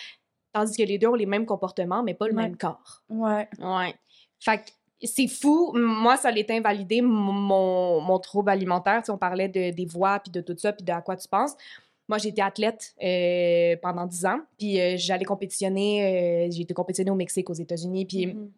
[0.53, 2.43] Tandis que les deux ont les mêmes comportements, mais pas le Ouais.
[2.45, 3.03] même corps.
[3.09, 3.49] Ouais.
[3.61, 3.95] Ouais.
[4.39, 4.65] Fait que
[5.03, 5.73] c'est fou.
[5.75, 9.01] Moi, ça l'est invalidé, mon, mon, trouble alimentaire.
[9.01, 11.17] Tu sais, on parlait de, des voix, puis de tout ça, puis de à quoi
[11.17, 11.53] tu penses.
[12.09, 16.47] Moi, été athlète euh, pendant 10 ans, puis euh, j'allais compétitionner.
[16.49, 18.51] euh, j'ai été compétitionner au Mexique, aux États-Unis, puis Mhm.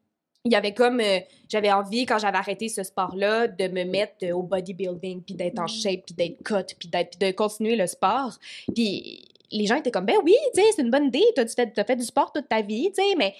[0.46, 1.00] il y avait comme...
[1.00, 5.34] euh, j'avais envie, quand j'avais arrêté ce sport-là, de me mettre euh, au bodybuilding, puis
[5.34, 8.38] d'être en shape, puis d'être cut, puis d'être- puis de continuer le sport.
[8.74, 11.54] Puis les gens étaient comme, ben oui, tu sais, c'est une bonne idée, t'as tu
[11.54, 13.34] fait, t'as fait du sport toute ta vie, tu sais, mais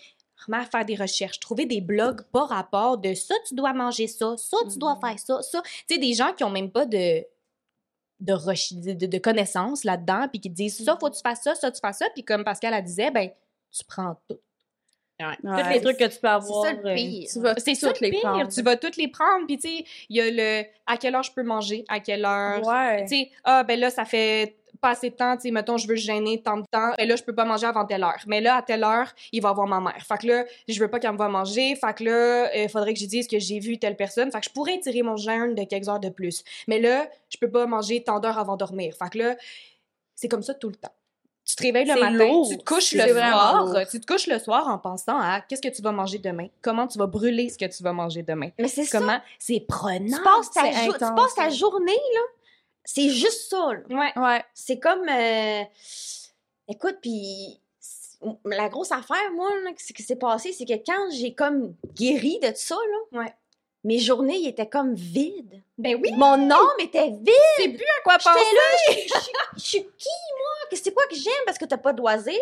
[0.46, 4.07] vraiment à faire des recherches, trouver des blogs pas rapport de ça, tu dois manger
[4.09, 5.01] ça, ça, tu dois Mhm.
[5.01, 5.62] faire ça, ça.
[5.88, 7.25] Tu sais, des gens qui ont même pas de
[8.20, 11.81] de, connaissances là-dedans, puis qui te disent ça, faut que tu fasses ça, ça, tu
[11.81, 13.29] fasses ça, puis comme Pascal elle disait, ben,
[13.77, 14.38] tu prends tout.
[15.18, 15.75] Tous Ouais.
[15.75, 16.64] les trucs que tu peux C'est avoir.
[16.64, 17.29] ça le pire.
[17.33, 18.48] Tu vas C'est ça toutes le les pire, prendre.
[18.48, 21.22] tu vas toutes les prendre, puis tu sais, il y a le à quelle heure
[21.25, 23.03] je peux manger, à quelle heure, Ouais.
[23.07, 25.87] tu sais, ah ben là ça fait pas assez de temps, tu sais, mettons je
[25.87, 28.21] veux gêner tant de temps, et là je peux pas manger avant telle heure.
[28.27, 30.05] Mais là à telle heure, il va voir ma mère.
[30.07, 32.92] Fait que là, je veux pas qu'elle me voie manger, fait que là, il faudrait
[32.92, 35.55] que je dise que j'ai vu telle personne, fait que je pourrais tirer mon jeûne
[35.55, 36.42] de quelques heures de plus.
[36.66, 38.95] Mais là, je peux pas manger tant d'heures avant de dormir.
[38.99, 39.37] Fait que là,
[40.14, 40.92] c'est comme ça tout le temps.
[41.45, 42.49] Tu te réveilles le matin, lourd.
[42.49, 43.87] tu te couches le soir, lourd.
[43.90, 46.87] tu te couches le soir en pensant à qu'est-ce que tu vas manger demain, comment
[46.87, 48.51] tu vas brûler ce que tu vas manger demain?
[48.59, 48.99] Mais c'est ça.
[48.99, 49.18] Comment?
[49.38, 50.16] C'est prenant.
[50.16, 52.21] Tu passes, ta tu passes ta journée, là.
[52.85, 53.81] C'est juste ça, là.
[53.90, 54.12] Ouais.
[54.21, 54.45] Ouais.
[54.55, 55.09] C'est comme.
[55.09, 55.62] euh,
[56.68, 57.59] Écoute, puis.
[58.45, 62.38] La grosse affaire, moi, là, ce qui s'est passé, c'est que quand j'ai comme guéri
[62.40, 63.35] de ça, là, Ouais.
[63.83, 65.61] mes journées ils étaient comme vides.
[65.78, 66.12] Ben oui.
[66.12, 67.30] Mon âme était vide.
[67.56, 68.54] C'est plus à quoi J'étais penser.
[68.54, 70.08] là, je suis- je suis- je suis qui,
[70.38, 70.48] moi?
[70.74, 71.32] C'est quoi que j'aime?
[71.46, 72.32] Parce que t'as pas de loisirs.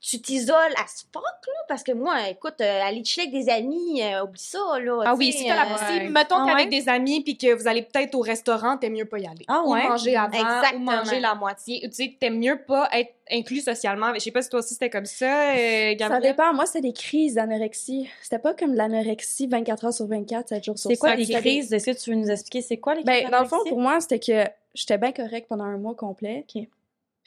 [0.00, 1.52] Tu t'isoles à ce fuck, là?
[1.68, 5.02] Parce que moi, écoute, euh, aller chiller avec des amis, euh, oublie ça, là.
[5.06, 6.08] Ah oui, si t'as la euh, ouais.
[6.08, 6.80] mettons Ah qu'avec ouais?
[6.80, 9.44] des amis puis que vous allez peut-être au restaurant, t'aimes mieux pas y aller.
[9.48, 9.86] Ah ou ouais?
[9.88, 10.92] manger avant, Exactement.
[10.92, 11.80] ou manger la moitié.
[11.88, 14.12] Tu sais, t'aimes mieux pas être inclus socialement.
[14.14, 16.52] Je sais pas si toi aussi c'était comme ça, euh, Ça dépend.
[16.54, 18.08] Moi, c'était des crises d'anorexie.
[18.22, 21.00] C'était pas comme de l'anorexie 24 heures sur 24, 7 jours sur C'est 7.
[21.00, 21.72] quoi les C'était des- crises?
[21.72, 23.04] Est-ce que tu veux nous expliquer c'est quoi les?
[23.04, 26.44] Ben, dans le fond, pour moi, c'était que j'étais bien correcte pendant un mois complet.
[26.48, 26.68] Puis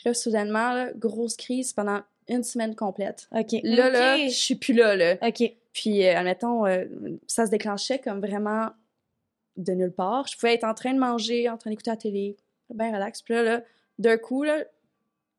[0.06, 3.28] là, soudainement, là, grosse crise pendant une semaine complète.
[3.32, 3.52] OK.
[3.64, 3.94] Là, Ok.
[3.94, 5.16] là, je suis plus là, là.
[5.22, 5.44] OK.
[5.74, 6.86] Puis, euh, admettons, euh,
[7.28, 8.70] ça se déclenchait comme vraiment
[9.58, 10.28] de nulle part.
[10.28, 12.38] Je pouvais être en train de manger, en train d'écouter la télé,
[12.70, 13.22] bien relax.
[13.22, 13.62] Puis là, là
[14.00, 14.64] d'un coup, là,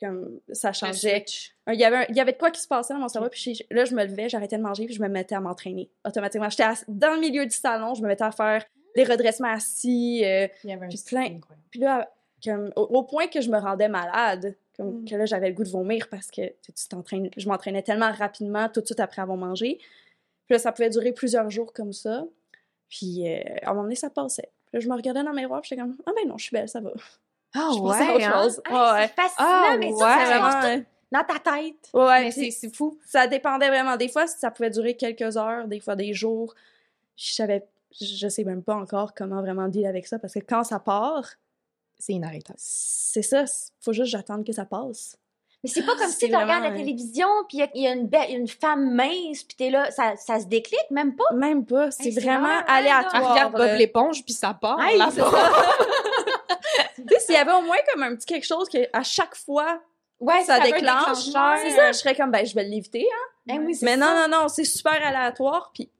[0.00, 1.24] comme ça changeait.
[1.68, 3.28] Il y, avait un- il y avait de quoi qui se passait dans mon cerveau.
[3.30, 6.50] Puis là, je me levais, j'arrêtais de manger, puis je me mettais à m'entraîner automatiquement.
[6.50, 8.64] J'étais dans le milieu du salon, je me mettais à faire
[8.96, 10.22] des redressements assis.
[10.24, 11.40] euh, Il y avait un Puis plein.
[11.70, 12.10] puis là,
[12.44, 15.04] comme, au, au point que je me rendais malade, comme Mm.
[15.08, 18.10] que là, j'avais le goût de vomir parce que tu tu t'entraînes, je m'entraînais tellement
[18.10, 19.76] rapidement tout de suite après avoir mangé.
[19.78, 22.24] Puis là, ça pouvait durer plusieurs jours comme ça.
[22.88, 24.50] Puis euh, à un moment donné, ça passait.
[24.66, 26.44] Puis là, je me regardais dans le miroir, puis j'étais comme, ah ben non, je
[26.44, 26.90] suis belle, ça va.
[27.54, 28.42] Ah Je pensais à autre hein?
[28.42, 28.62] chose.
[28.64, 29.06] Ah, Ouais, ouais.
[29.08, 29.98] C'est fascinant, Ah, mais ouais.
[29.98, 31.90] ça, tout dans ta tête.
[31.92, 32.98] Ouais, ouais, c'est fou.
[33.04, 33.96] ça dépendait vraiment.
[33.98, 36.54] Des fois, ça pouvait durer quelques heures, des fois des jours.
[37.16, 37.66] Je savais,
[38.00, 41.26] je sais même pas encore comment vraiment dealer avec ça parce que quand ça part,
[41.98, 42.58] C'est inarrêtable.
[42.58, 43.44] c'est ça,
[43.80, 45.16] faut juste j'attendre que ça passe.
[45.64, 47.82] Mais c'est pas comme si tu regardes la euh, télévision, puis il y a- il
[47.82, 51.14] y, a une belle, une femme mince, puis t'es là, ça, ça se déclique même
[51.14, 51.32] pas?
[51.34, 53.30] Même pas, c'est Hey, vraiment vraiment aléatoire.
[53.32, 53.76] Regarde Bob là.
[53.76, 54.80] l'éponge puis ça part.
[54.80, 55.08] Hey, là.
[55.12, 55.30] c'est ça.
[56.96, 59.34] Tu sais, s'il y avait au moins comme un petit quelque chose que à chaque
[59.34, 59.80] fois
[60.20, 63.54] Ouais, ça, un déclenche, c'est ça, je serais comme ben je vais l'éviter hein.
[63.54, 64.28] Eh oui, c'est Mais non ça.
[64.28, 65.90] non non, c'est super aléatoire puis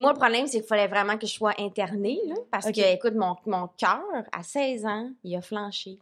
[0.00, 3.14] Moi, le problème, c'est qu'il fallait vraiment que je sois internée, là, parce que, écoute,
[3.14, 5.98] mon, mon cœur, à 16 ans, il a flanché.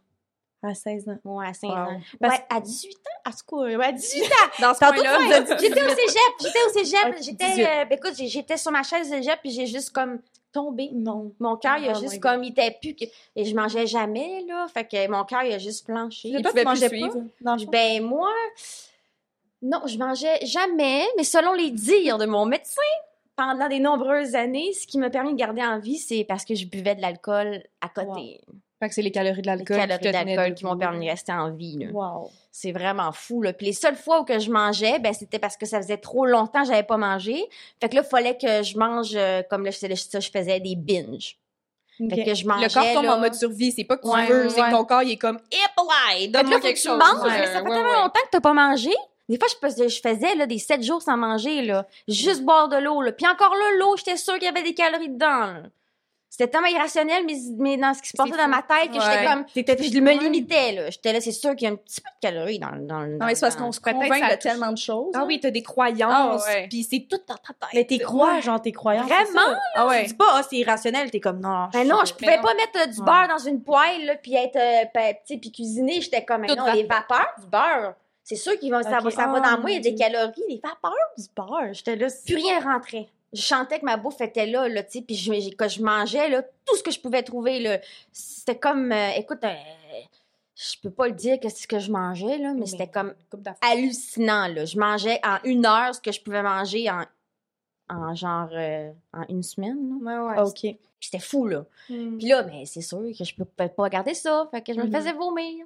[0.63, 1.17] à 16 ans.
[1.23, 1.69] Ouais, à 15 Wow.
[1.75, 2.01] ans.
[2.19, 4.25] Parce- Ouais, à 18 ans, à ce coup, ouais, à 18 ans.
[4.61, 5.19] Dans ce point-là,
[5.59, 7.63] j'étais au cégep, j'étais au cégep, j'étais, 18.
[7.65, 10.19] euh, ben, écoute, j'étais sur ma chaise de cégep, puis j'ai juste comme
[10.51, 10.89] tombé.
[10.91, 11.31] non.
[11.39, 13.05] Mon cœur, il a Oh juste comme, il était plus, que-
[13.35, 16.29] et je mangeais jamais, là, fait que mon cœur, il a juste planché.
[16.29, 16.99] Et toi, tu mangeais plus
[17.41, 17.55] pas?
[17.71, 18.31] Ben, moi,
[19.61, 22.81] non, je mangeais jamais, mais selon les dires de mon médecin,
[23.35, 26.55] pendant des nombreuses années, ce qui m'a permis de garder en vie, c'est parce que
[26.55, 28.41] je buvais de l'alcool à côté.
[28.79, 29.77] Fait que c'est les calories de Les l'alcool.
[29.77, 31.77] calories qui d'alcool m'ont permis de rester en vie.
[31.79, 31.87] là.
[31.93, 32.29] Wow.
[32.51, 33.41] C'est vraiment fou.
[33.41, 33.53] Là.
[33.53, 36.25] Puis les seules fois où que je mangeais, ben, c'était parce que ça faisait trop
[36.25, 37.45] longtemps que j'avais pas mangé.
[37.81, 40.59] Fait que là, il fallait que je mange, euh, comme là, je, ça, je faisais
[40.59, 41.37] des binges.
[41.97, 43.71] Fait que je mangeais, Le corps tombe là, en mode survie.
[43.71, 44.67] C'est pas que tu Ouais, veux, c'est ouais.
[44.67, 46.99] que ton corps, il est comme, hip là, donne-moi quelque que tu chose.
[46.99, 47.95] manges, Ouais, ça fait ouais, tellement ouais.
[47.95, 48.91] longtemps que t'as pas mangé.
[49.27, 51.87] Des fois, je faisais, je faisais là, des 7 jours sans manger, là.
[52.07, 53.11] Juste boire de l'eau, là.
[53.11, 55.61] Puis encore là, l'eau, j'étais sûre qu'il y avait des calories dedans, là.
[56.27, 59.19] C'était tellement irrationnel, mais, mais dans ce qui se passait dans ma tête, que j'étais
[59.19, 59.25] Ouais.
[59.25, 59.45] comme...
[59.45, 60.89] T'étais Je me limitais, là.
[60.89, 63.25] J'étais là, c'est sûr qu'il y a un petit peu de calories dans, dans, Non,
[63.25, 64.39] mais c'est parce qu'on se convainc ça touche.
[64.39, 65.11] tellement de choses.
[65.13, 65.25] Ah hein.
[65.27, 66.67] oui, t'as des croyances, Ah ouais.
[66.67, 67.69] puis c'est tout dans ta tête.
[67.73, 69.03] Mais t'es crois, genre, t'es croyant.
[69.03, 70.03] Vraiment, Ah Tu ouais.
[70.07, 71.69] dis pas, ah, c'est irrationnel, t'es comme, non.
[71.71, 72.43] Ben non, je pouvais non.
[72.43, 76.01] pas mettre euh, du beurre dans une poêle, là, puis être, euh, tu puis cuisiner.
[76.01, 77.93] J'étais comme, mais Toute non, les vapeurs du beurre.
[78.25, 79.95] C'est sûr qu'ils vont, ça, va, ça va Ah, dans moi, il y a des
[79.95, 81.73] calories, les vapeurs du beurre.
[81.73, 83.07] J'étais là, plus rien rentrait.
[83.31, 86.27] Je chantais que ma bouffe était là, là, tu sais, puis je, quand je mangeais,
[86.29, 87.79] là, tout ce que je pouvais trouver, là,
[88.11, 89.53] c'était comme, euh, écoute, euh,
[90.55, 92.87] je peux pas le dire que c'est ce que je mangeais, là, mais, Mais- c'était
[92.87, 93.13] comme
[93.61, 94.65] hallucinant, là.
[94.65, 97.03] Je mangeais en une heure ce que je pouvais manger en,
[97.89, 100.23] en genre, euh, en une semaine, là.
[100.23, 100.49] Ouais, ouais.
[100.49, 100.75] OK.
[100.99, 101.65] C'était fou, là.
[101.89, 102.17] Mm.
[102.17, 104.47] Puis là, mais c'est sûr que je peux pas garder ça.
[104.49, 104.91] Fait que je me Mhm.
[104.95, 105.65] faisais vomir.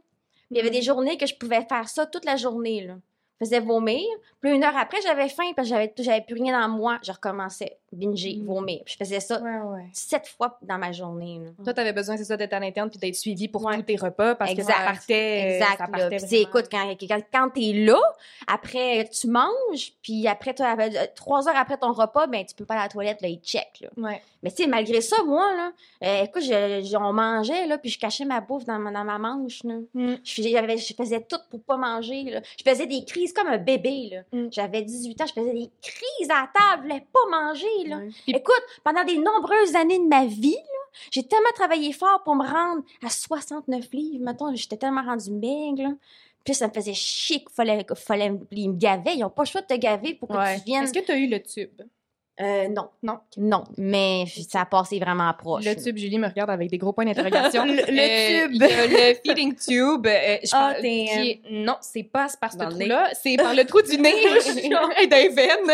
[0.52, 2.96] Il y avait des journées que je pouvais faire ça toute la journée, là.
[3.40, 4.06] Je faisais vomir.
[4.42, 7.00] Puis une heure après, j'avais faim parce que j'avais, j'avais plus rien dans moi.
[7.04, 8.46] Je recommençais, binger, Mhm.
[8.46, 8.82] vomir.
[8.86, 9.86] Je faisais ça Ouais, ouais.
[9.94, 11.52] sept fois dans ma journée, là.
[11.64, 13.76] Toi, t'avais besoin, c'est ça, d'être à l'interne puis d'être suivi pour Ouais.
[13.76, 15.60] tous tes repas parce que ça partait.
[15.62, 15.78] euh, Exact.
[15.78, 16.10] Ça là.
[16.10, 18.00] Puis, tu écoute, quand, quand, quand t'es là,
[18.48, 22.76] après, tu manges, puis après, euh, trois heures après ton repas, ben, tu peux pas
[22.76, 23.90] aller à la toilette, là, il check, là.
[23.98, 24.22] Ouais.
[24.42, 25.72] Mais tu sais, malgré ça, moi, là,
[26.04, 29.04] euh, écoute, je, je- on mangeait, là, puis je cachais ma bouffe dans, ma- dans
[29.04, 29.76] ma manche, là.
[29.94, 30.16] Mm.
[30.24, 32.42] Je, je faisais tout pour pas manger, là.
[32.58, 34.22] Je faisais des crises comme un bébé, là.
[34.32, 34.48] Mm.
[34.52, 37.98] J'avais 18 ans, je faisais des crises à la table, je voulais pas manger, là.
[37.98, 38.10] Ouais.
[38.24, 40.58] Puis- Écoute, pendant des nombreuses années de ma vie,
[41.12, 45.84] j'ai tellement travaillé fort pour me rendre à 69 livres, mettons, j'étais tellement rendue maigre,
[45.84, 45.90] là.
[46.46, 49.44] Puis ça me faisait chier qu'il fallait, qu'il fallait, ils me gavaient, ils ont pas
[49.44, 50.58] le choix de te gaver pour que Ouais.
[50.58, 50.84] tu viennes.
[50.86, 51.82] Est-ce que tu as eu le tube?
[52.42, 52.88] Euh, non.
[53.04, 53.20] Non.
[53.38, 55.66] Non, mais ça a passé vraiment proche.
[55.66, 57.66] Le tube, Julie me regarde avec des gros points d'interrogation.
[57.66, 58.62] Le- le Euh, tube.
[58.62, 60.08] le feeding tube.
[60.08, 63.54] euh, je Ah, pense- t'es, qui est- Non, c'est pas par ce trou-là, c'est par
[63.54, 64.14] le trou du nez
[65.02, 65.68] et des veines.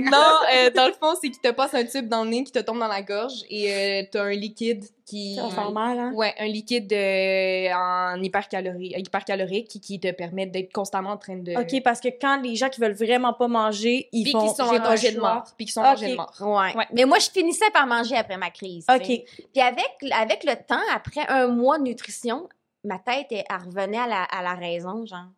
[0.00, 0.18] non,
[0.54, 2.58] euh, dans le fond, c'est qu'il te passe un tube dans le nez qui te
[2.58, 5.38] tombe dans la gorge et euh, t'as un liquide qui...
[5.72, 6.12] Mal, hein?
[6.14, 11.36] Ouais, un liquide euh, en hypercalorie, hypercalorique qui, qui te permet d'être constamment en train
[11.36, 11.52] de...
[11.52, 14.40] OK, parce que quand les gens qui veulent vraiment pas manger, ils Puis font.
[14.40, 15.44] qui sont j'ai en de mort.
[15.56, 16.34] Puis qui sont en danger de mort.
[16.40, 16.76] Ouais.
[16.76, 16.86] Ouais.
[16.92, 18.84] Mais moi, je finissais par manger après ma crise.
[18.92, 19.06] OK.
[19.06, 22.48] Puis avec, avec le temps, après un mois de nutrition,
[22.82, 25.28] ma tête, elle, elle revenait à la, à la raison, genre.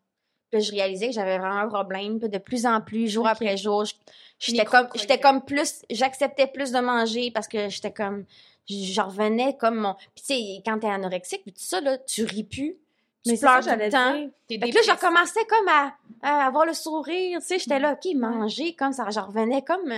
[0.51, 2.19] Puis je réalisais que j'avais vraiment un problème.
[2.19, 3.85] Puis de plus en plus, jour après jour,
[4.39, 8.25] j'étais comme, j'étais comme plus, j'acceptais plus de manger parce que j'étais comme,
[8.69, 9.95] je revenais comme mon.
[9.95, 12.77] Puis tu sais, quand t'es anorexique, puis tout ça, là, tu ris plus.
[13.25, 14.31] Tu Mais pleures ça, tout le temps.
[14.49, 17.95] Fait que là, je recommençais comme à, à avoir le sourire, tu sais, j'étais là,
[17.95, 19.93] OK, manger, comme ça, je revenais comme...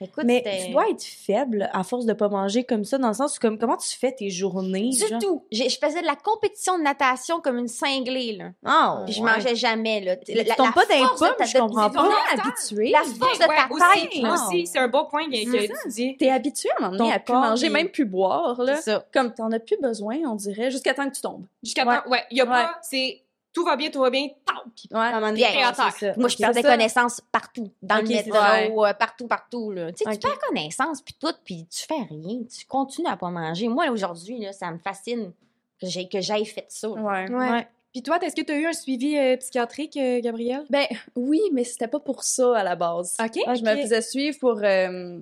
[0.00, 3.14] écoute, Mais tu dois être faible à force de pas manger comme ça, dans le
[3.14, 4.90] sens où, comme, comment tu fais tes journées?
[4.90, 5.18] Du genre?
[5.20, 5.44] tout.
[5.52, 8.50] Je faisais de la compétition de natation comme une cinglée, là.
[8.64, 9.30] Ah, Puis je ouais.
[9.30, 10.16] mangeais jamais, là.
[10.28, 12.08] Mais tu tombes pas pommes, ta- je comprends pas.
[12.32, 12.90] habitué.
[12.90, 14.34] La force de Ouais, ta aussi, tête, là.
[14.34, 16.16] aussi, c'est un bon point que, que tu dis.
[16.16, 18.76] T'es habitué à un moment donné Ton à plus corps, manger, même plus boire, là.
[18.76, 19.04] C'est ça.
[19.12, 21.44] Comme t'en as plus besoin, on dirait, jusqu'à temps que tu tombes.
[21.62, 21.96] Jusqu'à Ouais.
[21.96, 23.20] temps, ouais, il y a pas, c'est
[23.58, 24.88] tout va bien, tout va bien, tant pis.
[24.92, 24.98] Ouais.
[25.00, 25.74] À un moment donné, Bien.
[25.74, 25.90] ça.
[26.16, 26.70] Moi, je perdais ça.
[26.70, 27.72] connaissance partout.
[27.82, 29.90] Dans le métro, euh, partout, partout, là.
[29.90, 30.12] Tu sais, Ok.
[30.20, 32.38] tu perds connaissance, puis tout, puis tu fais rien.
[32.44, 33.66] Tu continues à pas manger.
[33.66, 35.32] Moi, aujourd'hui, là, ça me fascine
[35.80, 36.88] que j'ai que j'aille fait ça.
[36.88, 37.28] Ouais.
[37.28, 37.66] Ouais.
[37.92, 40.64] Puis toi, est-ce que tu as eu un suivi euh, psychiatrique, euh, Gabrielle?
[40.70, 43.16] Ben oui, mais c'était pas pour ça à la base.
[43.20, 43.32] OK.
[43.34, 45.18] Je me faisais suivre pour euh,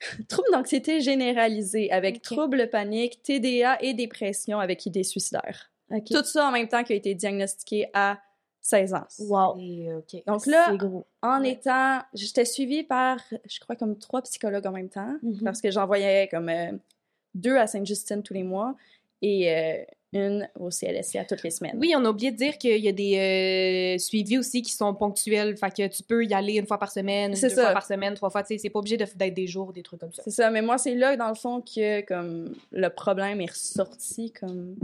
[0.28, 2.22] troubles d'anxiété généralisée avec Ok.
[2.22, 5.70] troubles paniques, TDA et dépression avec idées suicidaires.
[6.10, 8.18] Tout ça en même temps qui a été diagnostiqué à
[8.62, 9.04] 16 ans.
[9.20, 9.56] Wow.
[9.58, 9.88] Et.
[10.26, 11.06] Donc là, gros.
[11.22, 11.52] en Ouais.
[11.52, 15.40] étant, j'étais suivie par, je crois, comme trois psychologues en même temps, Mhm.
[15.44, 16.72] parce que j'envoyais comme euh,
[17.34, 18.74] deux à Sainte-Justine tous les mois
[19.22, 21.76] et euh, une au CLSC à toutes les semaines.
[21.78, 24.92] Oui, on a oublié de dire qu'il y a des euh, suivis aussi qui sont
[24.92, 25.56] ponctuels.
[25.56, 27.62] Fait que tu peux y aller une fois par semaine, deux ça.
[27.62, 28.42] fois par semaine, trois fois.
[28.42, 30.22] Tu sais, c'est pas obligé de- d'être des jours, des trucs comme ça.
[30.24, 34.32] C'est ça, mais moi, c'est là, dans le fond, que comme le problème est ressorti
[34.32, 34.74] comme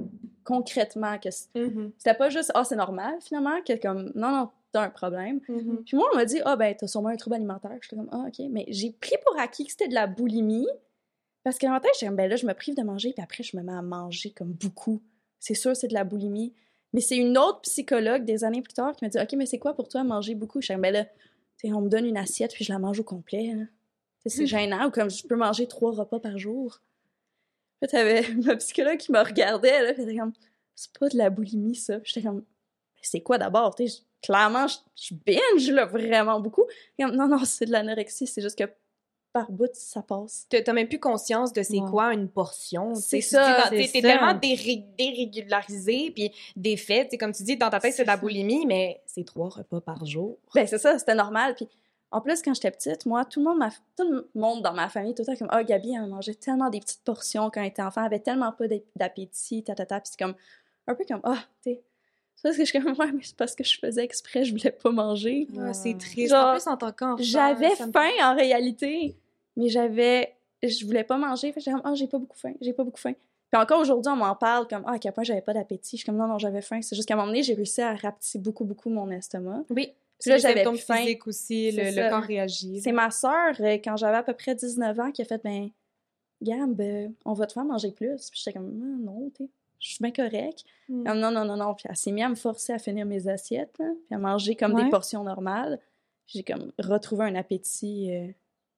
[0.47, 1.19] concrètement.
[1.19, 1.93] que Mhm.
[1.99, 5.41] C'était pas juste, ah, c'est normal, finalement, que comme, non, non, t'as un problème.
[5.49, 5.83] Mhm.
[5.85, 7.77] Puis moi, on m'a dit, ah, ben, t'as sûrement un trouble alimentaire.
[7.83, 8.47] J'étais comme, ah, OK.
[8.51, 10.69] Mais j'ai pris pour acquis que c'était de la boulimie.
[11.43, 13.57] Parce qu'en tête, j'étais comme, ben là, je me prive de manger, puis après, je
[13.57, 15.03] me mets à manger comme beaucoup.
[15.39, 16.55] C'est sûr, c'est de la boulimie.
[16.93, 19.59] Mais c'est une autre psychologue des années plus tard qui m'a dit, OK, mais c'est
[19.59, 20.61] quoi pour toi manger beaucoup?
[20.61, 21.07] Je suis comme, ben là,
[21.65, 23.55] on me donne une assiette, puis je la mange au complet.
[24.25, 26.81] c'est gênant, ou comme je peux manger trois repas par jour.
[27.91, 30.33] T'avais ma psychologue qui me regardait, là, puis elle était comme,
[30.75, 31.99] c'est pas de la boulimie, ça.
[32.01, 32.45] Puis J'étais comme,
[33.03, 33.75] c'est quoi d'abord?
[33.75, 36.65] Tu sais, clairement, je, je binge, là, vraiment beaucoup.
[36.99, 38.65] Comme, non, non, c'est de l'anorexie, c'est juste que
[39.33, 40.47] par bout, ça passe.
[40.49, 41.91] T'as même plus conscience de c'est Ouais.
[41.91, 42.95] quoi une portion.
[42.95, 47.07] C'est ça, c'est T'es tellement déré- dérégularisé, puis défait.
[47.21, 50.07] Comme tu dis, dans ta tête, c'est de la boulimie, mais c'est trois repas par
[50.07, 50.39] jour.
[50.55, 51.55] Ben, c'est ça, c'était normal.
[51.55, 51.69] Puis
[52.13, 54.89] en plus, quand j'étais petite, moi, tout le monde, ma- tout le monde dans ma
[54.89, 57.67] famille, tout le temps comme, ah, Gabi, elle mangeait tellement des petites portions quand elle
[57.69, 60.01] était enfant, elle avait tellement pas d'ap- d'appétit, tatata.
[60.01, 60.35] Puis c'est comme,
[60.87, 61.83] un peu comme, ah, tu sais.
[62.37, 64.53] C'est parce que je suis comme, ouais, mais c'est parce que je faisais exprès, je
[64.57, 65.49] voulais pas manger.
[65.73, 66.31] C'est triste.
[66.31, 67.23] Genre, en plus, en tant qu'enfant.
[67.23, 69.17] J'avais me- faim en réalité,
[69.57, 70.35] mais j'avais.
[70.63, 71.49] Je voulais pas manger.
[71.53, 73.13] Fait que j'étais comme, ah, j'ai pas beaucoup faim, j'ai pas beaucoup faim.
[73.53, 75.97] Puis encore aujourd'hui, on m'en parle comme, ah, à quel point j'avais pas d'appétit.
[75.97, 76.81] Je suis comme, non, non, j'avais faim.
[76.83, 79.63] C'est juste qu'à un moment donné, j'ai réussi à rapetisser beaucoup, beaucoup mon estomac.
[79.71, 79.93] Oui.
[80.21, 80.97] Puis là, j'avais plus faim.
[80.97, 82.81] physique aussi, le, le corps réagit.
[82.81, 85.69] C'est ma sœur, euh, quand j'avais à peu près 19 ans, qui a fait, ben,
[86.43, 88.31] Gab, euh, on va te faire manger plus.
[88.31, 90.65] Puis j'étais comme, Ah, non, tu sais, je suis bien correct.
[90.89, 91.05] Mm.
[91.07, 91.75] Ah, non, non, non, non.
[91.75, 94.75] Puis elle s'est mise à me forcer à finir mes assiettes, puis à manger comme
[94.75, 94.85] Ouais.
[94.85, 95.79] des portions normales.
[96.27, 98.27] J'ai comme retrouvé un appétit euh,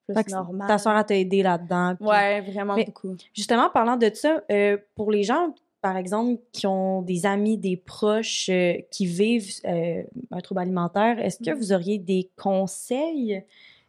[0.06, 0.68] plus Fait normal.
[0.68, 1.94] Ta soeur a t'a aidé là-dedans.
[1.96, 3.16] puis- Ouais, vraiment Mais- beaucoup.
[3.34, 7.76] Justement, parlant de ça, euh, pour les gens, par exemple, qui ont des amis, des
[7.76, 11.56] proches euh, qui vivent euh, un trouble alimentaire, est-ce que Mhm.
[11.58, 13.42] vous auriez des conseils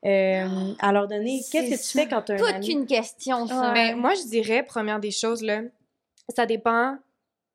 [0.06, 1.41] euh, à leur donner?
[1.52, 2.71] Qu'est-ce que tu fais quand tu as un Toute ami?
[2.71, 3.73] une question, ça.
[3.73, 5.62] Ben, moi, je dirais, première des choses, là,
[6.36, 6.95] ça dépend.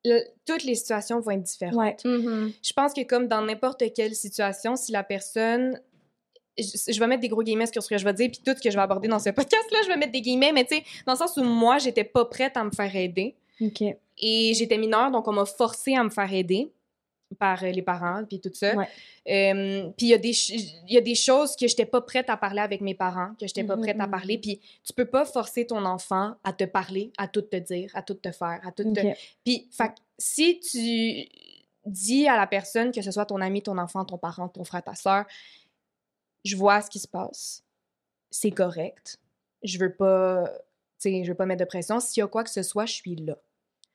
[0.07, 1.75] le- toutes les situations vont être différentes.
[1.75, 1.95] Ouais.
[2.05, 2.53] Mm-hmm.
[2.61, 5.79] Je pense que comme dans n'importe quelle situation, si la personne...
[6.59, 8.53] Je, je vais mettre des gros guillemets sur ce que je vais dire, puis tout
[8.55, 10.75] ce que je vais aborder dans ce podcast-là, je vais mettre des guillemets, mais tu
[10.75, 13.35] sais, dans le sens où moi, j'étais pas prête à me faire aider.
[13.59, 13.83] OK.
[14.17, 16.71] Et j'étais mineure, donc on m'a forcé à me faire aider
[17.39, 18.75] par euh, les parents, puis tout ça.
[18.75, 18.87] Ouais.
[19.27, 21.99] Euh, puis il y, a des ch- il y a des choses que j'étais pas
[22.01, 24.11] prête à parler avec mes parents, que j'étais pas Mhm, prête à mhm.
[24.11, 24.37] parler.
[24.37, 28.03] Puis tu peux pas forcer ton enfant à te parler, à tout te dire, à
[28.03, 29.01] tout te faire, à tout te...
[29.43, 29.67] Puis,
[30.17, 31.27] si tu
[31.85, 34.83] dis à la personne, que ce soit ton ami, ton enfant, ton parent, ton frère,
[34.83, 35.25] ta soeur,
[36.43, 37.63] je vois ce qui se passe,
[38.29, 39.17] c'est correct.
[39.63, 40.45] Je veux pas,
[41.01, 41.99] tu sais, je veux pas mettre de pression.
[41.99, 43.35] S'il y a quoi que ce soit, je suis là.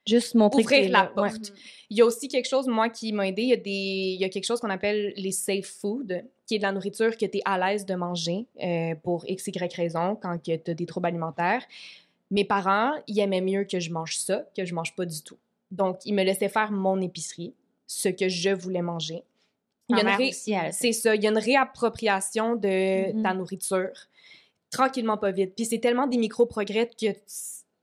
[0.07, 1.13] Juste montrer Ouvrir que la là.
[1.23, 1.31] Ouais.
[1.31, 1.53] porte.
[1.91, 3.43] Il y a aussi quelque chose, moi, qui m'a aidé.
[3.43, 6.55] Il y, a des, il y a quelque chose qu'on appelle les safe food, qui
[6.55, 9.75] est de la nourriture que tu es à l'aise de manger euh, pour x, y
[9.77, 11.63] raison quand tu as des troubles alimentaires.
[12.31, 15.37] Mes parents, ils aimaient mieux que je mange ça, que je mange pas du tout.
[15.71, 17.53] Donc, ils me laissaient faire mon épicerie,
[17.87, 19.23] ce que je voulais manger.
[20.17, 20.33] Ré-
[20.73, 23.23] C'est ça, il y a une réappropriation de Mhm.
[23.23, 23.91] ta nourriture,
[24.71, 25.55] tranquillement, pas vite.
[25.57, 27.07] Puis c'est tellement des micro-progrès que,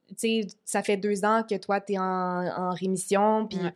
[0.08, 3.74] tu sais, ça fait deux ans que toi, tu es en, en rémission, puis Ouais.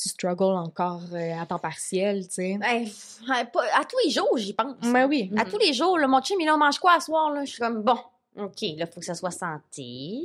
[0.00, 2.58] tu struggles encore euh, à temps partiel, tu sais.
[2.58, 2.86] Ben,
[3.32, 4.76] à pas- à tous les jours, j'y pense.
[4.82, 5.30] Ben oui.
[5.36, 7.30] À tous les jours, là, mon chum, il en mange quoi à soir?
[7.32, 7.44] Là?
[7.44, 7.98] Je suis comme, bon,
[8.36, 10.22] OK, là, faut que ça soit santé.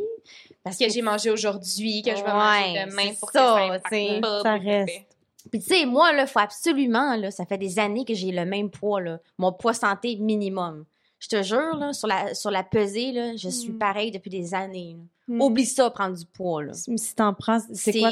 [0.63, 3.67] Parce Ce que j'ai mangé aujourd'hui, que je vais manger Ouais, demain c'est pour ça,
[3.82, 5.17] que ça pas, Ça reste.
[5.52, 8.45] Puis tu sais, moi, là, faut absolument, là, ça fait des années que j'ai le
[8.45, 9.19] même poids, là.
[9.38, 10.86] Mon poids santé minimum.
[11.24, 13.78] Je te jure, là, sur la, sur la pesée, là, je suis Mm.
[13.78, 14.98] pareil depuis des années.
[14.98, 15.36] là.
[15.36, 15.42] Mm.
[15.42, 16.74] Oublie ça, prendre du poids, là.
[16.74, 18.12] Si t'en prends, c'est quoi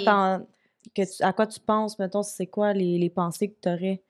[0.95, 4.01] que tu- à quoi tu penses, mettons, c'est quoi les, les pensées que t'aurais?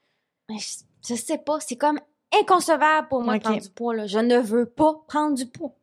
[0.48, 0.68] Ben, Je,
[1.10, 2.00] je sais pas, c'est comme
[2.40, 4.06] inconcevable pour moi de prendre du poids, là.
[4.06, 5.74] Je ne veux pas prendre du poids.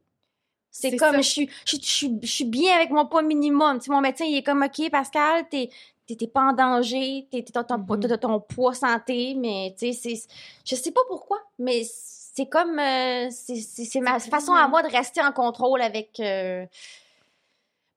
[0.71, 3.79] C'est comme, je suis, je, suis- je, suis- je suis bien avec mon poids minimum.
[3.81, 5.71] Tu sais, mon médecin, il est comme, OK, Pascal, t'es
[6.07, 8.07] t'es- pas en danger, t'es ton, poids- Mhm.
[8.07, 10.29] t'as ton poids santé, mais tu sais, c'est-
[10.65, 11.83] je sais pas pourquoi, mais
[12.39, 16.19] c'est comme, euh, c'est- ma façon à moi de rester en contrôle avec...
[16.21, 16.65] euh,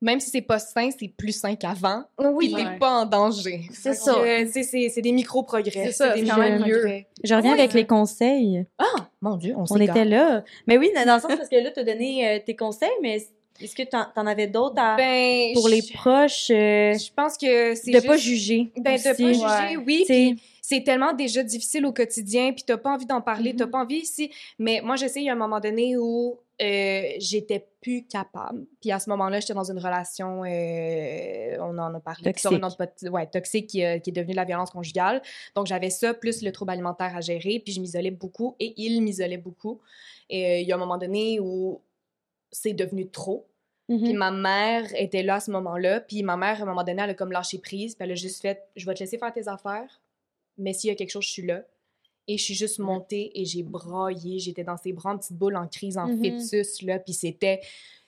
[0.03, 2.03] Même si c'est pas sain, c'est plus sain qu'avant.
[2.17, 2.77] Oui, Puis t'es Ouais.
[2.79, 3.61] pas en danger.
[3.71, 4.15] C'est ça.
[4.15, 5.69] que, C'est c'est- c'est des micro-progrès.
[5.71, 7.07] C'est ça, des c'est quand même micro-progrès.
[7.23, 7.59] Je reviens Ouais.
[7.59, 8.65] avec les conseils.
[8.79, 8.85] Ah,
[9.21, 10.43] mon Dieu, on, On était là.
[10.65, 13.23] Mais oui, dans le sens parce que là, t'as donné euh, tes conseils, mais
[13.61, 17.75] est-ce que t'en, t'en avais d'autres à- Ben, pour les proches euh, Je pense que
[17.75, 18.07] c'est de juste...
[18.07, 18.71] pas juger?
[18.77, 19.33] Ben, de pas aussi.
[19.35, 19.77] juger, Ouais.
[19.85, 20.03] oui.
[20.07, 23.71] Puis c'est tellement déjà difficile au quotidien, puis t'as pas envie d'en parler, t'as Mhm.
[23.71, 24.31] pas envie ici.
[24.59, 28.67] Mais moi, je sais, il y a un moment donné où euh, j'étais plus capable.
[28.79, 32.39] Puis à ce moment-là, j'étais dans une relation, euh, on en a parlé, Toxique.
[32.39, 35.23] sur une autre pot- ouais, toxique qui, euh, qui est devenue la violence conjugale.
[35.55, 39.01] Donc j'avais ça, plus le trouble alimentaire à gérer, puis je m'isolais beaucoup, et il
[39.01, 39.79] m'isolait beaucoup.
[40.29, 41.81] Et euh, il y a un moment donné où
[42.51, 43.47] c'est devenu trop.
[43.89, 44.03] mhm.
[44.03, 45.99] Puis ma mère était là à ce moment-là.
[46.01, 47.95] Puis ma mère, à un moment donné, elle a comme lâché prise.
[47.95, 49.99] Puis elle a juste fait Je vais te laisser faire tes affaires,
[50.57, 51.63] mais s'il y a quelque chose, je suis là.
[52.27, 54.39] Et je suis juste montée et j'ai braillé.
[54.39, 56.39] J'étais dans ces grandes petites boules en crise, en Mhm.
[56.41, 56.99] fœtus, là.
[56.99, 57.59] Puis c'était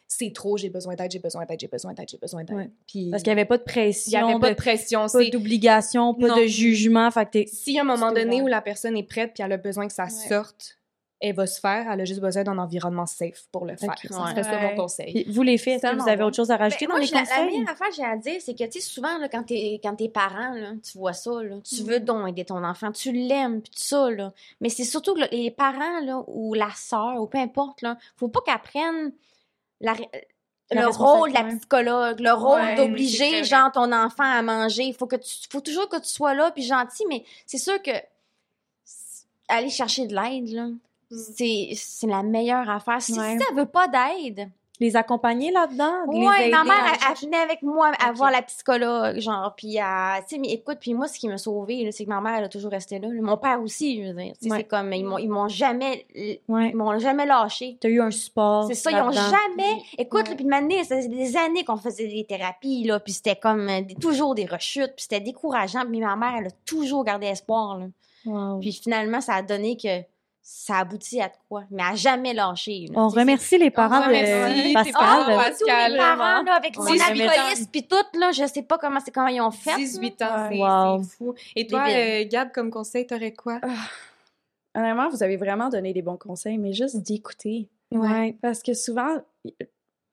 [0.06, 2.56] C'est trop, j'ai besoin d'aide, j'ai besoin d'aide, j'ai besoin d'aide, j'ai besoin d'aide.
[2.56, 2.70] Ouais.
[2.86, 5.08] Puis Parce qu'il n'y avait pas de il pression, n'y avait pas de de- pression.
[5.08, 6.38] pas d'obligation, pas Non.
[6.38, 7.10] de jugement.
[7.10, 9.58] Fait que y a un moment donné où la personne est prête puis elle a
[9.58, 10.10] besoin que ça Ouais.
[10.30, 10.78] sorte,
[11.30, 11.90] elle va se faire.
[11.92, 13.96] Elle a juste besoin d'un environnement safe pour le faire.
[13.98, 14.70] Ça serait ça Ouais.
[14.72, 15.12] mon conseil.
[15.24, 16.26] Puis vous, les filles, est-ce que Tellement vous avez bon.
[16.28, 17.46] autre chose à rajouter Ben, dans moi, les je- la, la conseils?
[17.46, 19.96] meilleure affaire que j'ai à dire, c'est que, tu sais, souvent, là, quand t'es quand
[19.96, 21.86] t'es parent, là, tu vois ça, là, tu Mm.
[21.88, 24.34] veux donc aider ton enfant, tu l'aimes, puis tout ça, là.
[24.62, 27.98] Mais c'est surtout que là, les parents, là, ou la sœur, ou peu importe, là,
[28.18, 29.14] faut pas qu'elle prenne
[29.82, 30.10] la, ré-
[30.72, 34.42] La le rôle de la psychologue, le rôle Ouais, c'est d'obliger, genre, ton enfant à
[34.42, 34.92] manger.
[34.94, 37.92] Faut que tu, faut toujours que tu sois là, puis gentil, mais c'est sûr que
[39.50, 40.68] aller chercher de l'aide, là,
[41.36, 43.02] c'est c'est la meilleure affaire.
[43.02, 43.38] Si, Ouais.
[43.38, 44.50] si elle veut pas d'aide,
[44.80, 46.08] Les accompagner là-dedans?
[46.12, 49.78] de Ouais, ma mère, elle, elle venait avec moi à voir la psychologue, genre, puis
[49.80, 52.34] à, tu sais, mais écoute, puis moi, ce qui m'a sauvée, c'est que ma mère,
[52.40, 53.08] elle a toujours resté là.
[53.22, 54.58] Mon père aussi, je veux dire, Ouais.
[54.58, 56.06] c'est comme, ils m'ont, ils m'ont jamais,
[56.50, 56.70] Ouais.
[56.72, 57.78] ils m'ont jamais lâché.
[57.80, 58.66] T'as eu un support.
[58.68, 60.36] C'est ça, ils ont jamais, écoute, Ouais.
[60.36, 63.82] puis maintenant, ça faisait des années qu'on faisait des thérapies, là, puis c'était comme euh,
[64.02, 67.86] toujours des rechutes, puis c'était décourageant, puis ma mère, elle a toujours gardé espoir, là.
[68.26, 68.60] Wow.
[68.60, 70.02] Puis finalement, ça a donné que
[70.46, 72.88] ça aboutit à quoi, mais à jamais lâché.
[72.92, 73.00] là.
[73.00, 74.94] On remercie les parents On remercie de tes Pascal.
[74.94, 75.86] parents, Ah, Pascal.
[75.88, 76.92] tous les parents, là, avec On mon
[77.72, 79.72] puis tout, là, je sais pas comment c'est comment ils ont fait.
[79.72, 79.78] là.
[79.78, 81.02] 18 ans, c'est Wow.
[81.04, 81.34] c'est fou.
[81.56, 83.62] Et toi, euh, Gab, comme conseil, t'aurais quoi?
[84.76, 87.70] Honnêtement, vous avez vraiment donné des bons conseils, mais juste d'écouter.
[87.92, 88.36] Ouais.
[88.42, 89.18] Parce que souvent,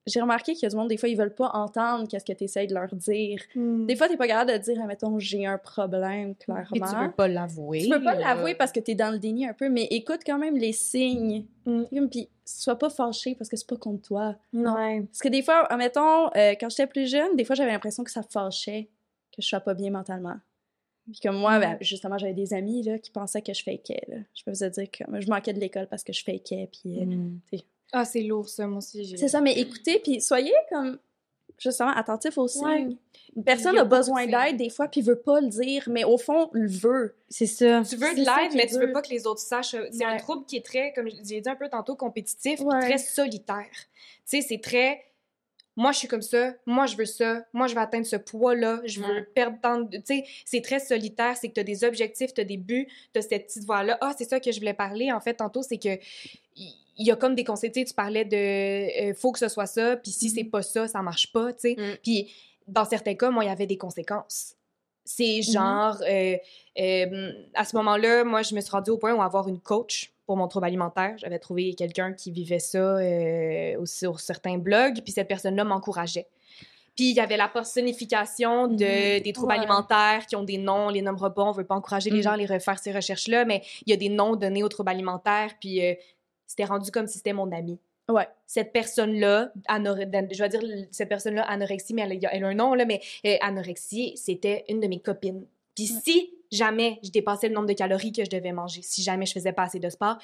[0.06, 2.32] j'ai remarqué qu'il y a du monde, des fois, ils veulent pas entendre qu'est-ce que
[2.32, 3.40] tu essaies de leur dire.
[3.54, 6.64] Des fois, t'es pas capable de dire, mettons, j'ai un problème, clairement.
[6.72, 7.82] Puis tu veux pas l'avouer.
[7.82, 10.38] Tu peux pas l'avouer parce que t'es dans le déni un peu, mais écoute quand
[10.38, 11.44] même les signes.
[11.66, 12.08] Mm.
[12.10, 14.36] Puis sois pas fâché parce que c'est pas contre toi.
[14.52, 15.02] Ouais.
[15.02, 18.10] Parce que des fois, admettons, euh, quand j'étais plus jeune, des fois j'avais l'impression que
[18.10, 18.88] ça fâchait
[19.30, 20.36] que je sois pas bien mentalement.
[21.10, 24.02] Puis comme moi, ben, justement, j'avais des amis là, qui pensaient que je fakais.
[24.08, 24.16] Là.
[24.34, 26.68] Je peux vous dire que je manquais de l'école parce que je fakais.
[26.72, 27.40] Puis, euh, Mm.
[27.92, 29.16] Ah, c'est lourd, ça, moi aussi.
[29.16, 30.98] C'est ça, mais écoutez, puis soyez comme
[31.58, 32.64] justement attentif aux signes.
[32.64, 32.96] Ouais.
[33.36, 36.50] Une personne a besoin d'aide des fois, puis veut pas le dire, mais au fond,
[36.52, 37.14] le veut.
[37.28, 37.82] C'est ça.
[37.88, 39.76] Tu veux de l'aide, mais est tu veux pas que les autres sachent.
[39.92, 42.80] C'est un trouble qui est très, comme j'ai dit un peu tantôt, compétitif, Ouais.
[42.80, 43.68] très solitaire.
[44.28, 45.04] Tu sais, c'est très.
[45.76, 46.52] Moi, je suis comme ça.
[46.66, 47.44] Moi, je veux ça.
[47.52, 48.80] Moi, je veux atteindre ce poids-là.
[48.84, 49.96] Je veux perdre tant de.
[49.98, 51.36] Tu sais, c'est très solitaire.
[51.36, 53.96] C'est que tu as des objectifs, tu as des buts, tu as cette petite voix-là.
[54.00, 55.96] Ah, c'est ça que je voulais parler, en fait, tantôt, c'est que.
[57.00, 58.36] Il y a comme des conseils, tu sais, tu parlais de
[59.10, 61.60] euh, faut que ce soit ça, puis si c'est pas ça, ça marche pas, tu
[61.60, 61.76] sais.
[61.76, 61.96] Mm.
[62.02, 62.30] Puis
[62.68, 64.54] dans certains cas, moi, il y avait des conséquences.
[65.04, 66.36] C'est genre, euh,
[66.78, 70.12] euh, à ce moment-là, moi, je me suis rendue au point où avoir une coach
[70.26, 71.14] pour mon trouble alimentaire.
[71.16, 76.28] J'avais trouvé quelqu'un qui vivait ça euh, sur certains blogs, puis cette personne-là m'encourageait.
[76.94, 79.58] Puis il y avait la personnification de, des troubles Ouais.
[79.58, 82.22] alimentaires qui ont des noms, les nommera pas, on veut pas encourager les Mhm.
[82.22, 84.90] gens à les refaire ces recherches-là, mais il y a des noms donnés aux troubles
[84.90, 85.94] alimentaires, puis euh,
[86.50, 87.78] c'était rendu comme si c'était mon ami
[88.08, 88.26] Ouais.
[88.44, 92.74] cette personne-là, je vais dire cette personne-là, anorexie, mais elle, a- elle a un nom,
[92.74, 95.46] là, mais euh, anorexie, c'était une de mes copines.
[95.76, 99.26] Puis si jamais je dépassais le nombre de calories que je devais manger, si jamais
[99.26, 100.16] je faisais pas assez de sport,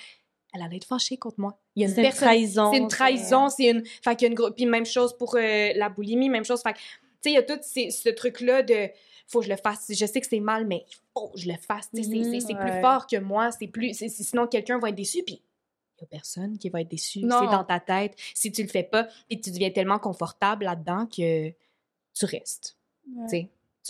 [0.53, 1.59] elle allait être fâchée contre moi.
[1.77, 2.27] Il y a une C'est une personne.
[2.27, 2.73] trahison.
[2.73, 3.85] C'est une trahison, c'est une.
[4.03, 6.63] Fait qu'il y a une gro- Puis même chose pour euh, la boulimie, même chose.
[6.63, 6.79] Fait tu
[7.21, 8.89] sais, il y a tout ces- ce truc-là de.
[9.29, 9.87] Faut que je le fasse.
[9.91, 11.89] Je sais que c'est mal, mais il faut que je le fasse.
[11.95, 12.61] Sais, c'est- ouais.
[12.61, 13.51] plus fort que moi.
[13.53, 13.93] C'est plus.
[14.09, 15.23] sinon, quelqu'un va être déçu.
[15.25, 15.41] Puis
[15.99, 17.21] il a personne qui va être déçu.
[17.21, 18.15] C'est dans ta tête.
[18.35, 22.77] Si tu le fais pas, et tu deviens tellement confortable là-dedans que tu restes.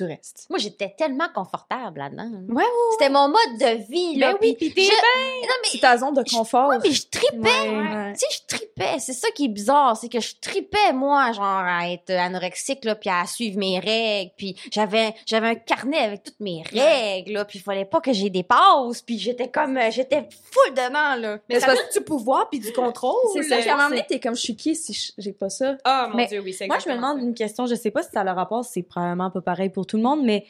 [0.05, 0.47] Restes.
[0.51, 2.31] Moi, j'étais tellement confortable là-dedans.
[2.49, 4.33] Ouais, C'était mon mode de vie, là.
[4.33, 5.49] Ben oui, puis t'es je- bien.
[5.49, 6.69] Non, mais C'est ta zone de confort.
[6.69, 7.69] Ouais, mais je tripais.
[7.71, 8.13] Ouais.
[8.15, 8.99] Tu sais, je tripais.
[8.99, 9.97] C'est ça qui est bizarre.
[9.97, 14.31] C'est que je tripais, moi, genre, à être anorexique, là, puis à suivre mes règles.
[14.37, 18.13] Puis j'avais, j'avais un carnet avec toutes mes règles, là, puis il fallait pas que
[18.13, 19.03] j'ai des pauses.
[19.03, 21.39] Puis j'étais comme, euh, j'étais full dedans, là.
[21.49, 23.15] Mais ça donne du pouvoir puis du contrôle.
[23.35, 25.33] C'est ça, qu'à un moment donné, C'est- t'es comme, je suis qui si je- j'ai
[25.33, 25.77] pas ça?
[25.85, 27.25] Ah, mon Mais Dieu, oui, c'est Moi, je me demande ça.
[27.25, 27.67] une question.
[27.67, 30.03] Je sais pas si ça a le rapport, c'est probablement pas pareil pour tout le
[30.03, 30.47] monde, mais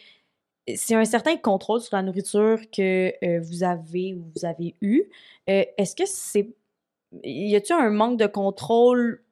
[0.74, 5.04] c'est un certain contrôle sur la nourriture que euh, vous avez ou vous avez eu.
[5.48, 6.48] Euh, Est-ce que c'est.
[7.22, 9.22] Y a-t-il un manque de contrôle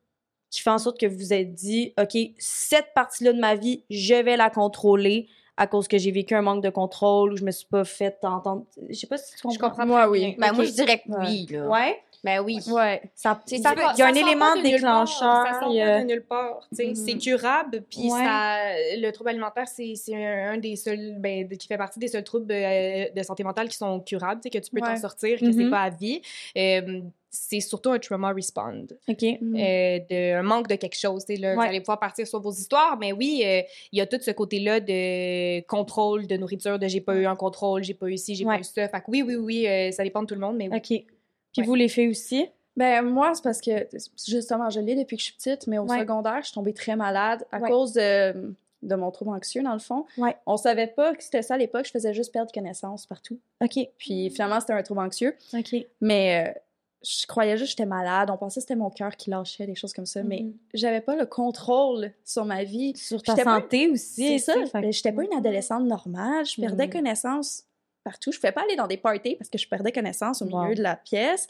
[0.51, 3.83] qui fait en sorte que vous vous êtes dit, OK, cette partie-là de ma vie,
[3.91, 5.27] je vais la contrôler
[5.57, 8.17] à cause que j'ai vécu un manque de contrôle ou je me suis pas fait
[8.23, 8.65] entendre.
[8.89, 9.55] Je sais pas si tu comprends.
[9.55, 10.37] Je comprends Moi, oui.
[10.39, 11.69] Ben, moi, je dirais que oui, là.
[11.69, 12.01] Ouais.
[12.25, 12.59] Ben oui.
[12.69, 13.03] Ouais.
[13.15, 15.07] Ça, C'est- ça- ça il y a un élément déclencheur.
[15.19, 16.67] Ça sort pas a- de nulle part.
[16.71, 16.87] tu sais.
[16.89, 16.95] Mhm.
[16.95, 18.25] C'est curable, puis Ouais.
[18.25, 18.57] ça,
[18.97, 22.09] le trouble alimentaire, c'est c'est un, un des seuls, ben, de- qui fait partie des
[22.09, 24.97] seuls troubles euh, de santé mentale qui sont curables, tu sais, que tu peux t'en
[24.97, 25.71] sortir, que c'est Mhm.
[25.71, 26.23] pas à vie.
[26.57, 27.01] Euh,
[27.37, 29.23] c'est surtout un trauma respond, OK.
[29.25, 31.25] euh, de, un manque de quelque chose.
[31.27, 33.61] tu sais, Là, Vous allez pouvoir partir sur vos histoires, mais oui, euh,
[33.93, 37.35] il y a tout ce côté-là de contrôle de nourriture, de j'ai pas eu un
[37.37, 38.55] contrôle, j'ai pas eu ci, j'ai Ouais.
[38.55, 38.89] pas eu ça.
[38.89, 40.77] Fait que oui, oui, oui, euh, ça dépend de tout le monde, mais oui.
[40.77, 41.14] OK.
[41.55, 41.67] Puis Ouais.
[41.67, 42.47] vous, les filles aussi?
[42.77, 43.87] Ben, moi, c'est parce que,
[44.27, 46.01] justement, je l'ai depuis que je suis petite, mais au Ouais.
[46.01, 47.71] secondaire, je suis tombée très malade à Ouais.
[47.71, 48.53] cause de,
[48.83, 50.05] de mon trouble anxieux, dans le fond.
[50.19, 50.37] Ouais.
[50.47, 53.39] On savait pas que c'était ça à l'époque, je faisais juste perdre connaissance partout.
[53.63, 53.79] OK.
[53.97, 55.37] Puis finalement, c'était un trouble anxieux.
[55.57, 55.77] OK.
[56.01, 56.59] Mais euh,
[57.07, 58.29] je croyais juste que j'étais malade.
[58.31, 60.23] On pensait que c'était mon cœur qui lâchait, des choses comme ça.
[60.25, 60.55] Mais Mhm.
[60.75, 62.97] j'avais pas le contrôle sur ma vie.
[62.97, 64.27] Sur ta pas- santé aussi.
[64.27, 64.55] C'est ça.
[64.75, 66.45] Mais J'étais pas une adolescente normale.
[66.45, 66.93] Je perdais Mhm.
[66.93, 67.63] connaissance
[68.05, 68.31] partout.
[68.31, 70.75] Je pouvais pas aller dans des parties parce que je perdais connaissance au milieu Wow.
[70.75, 71.49] de la pièce,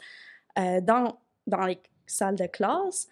[0.57, 3.07] euh, dans, dans les salles de classe.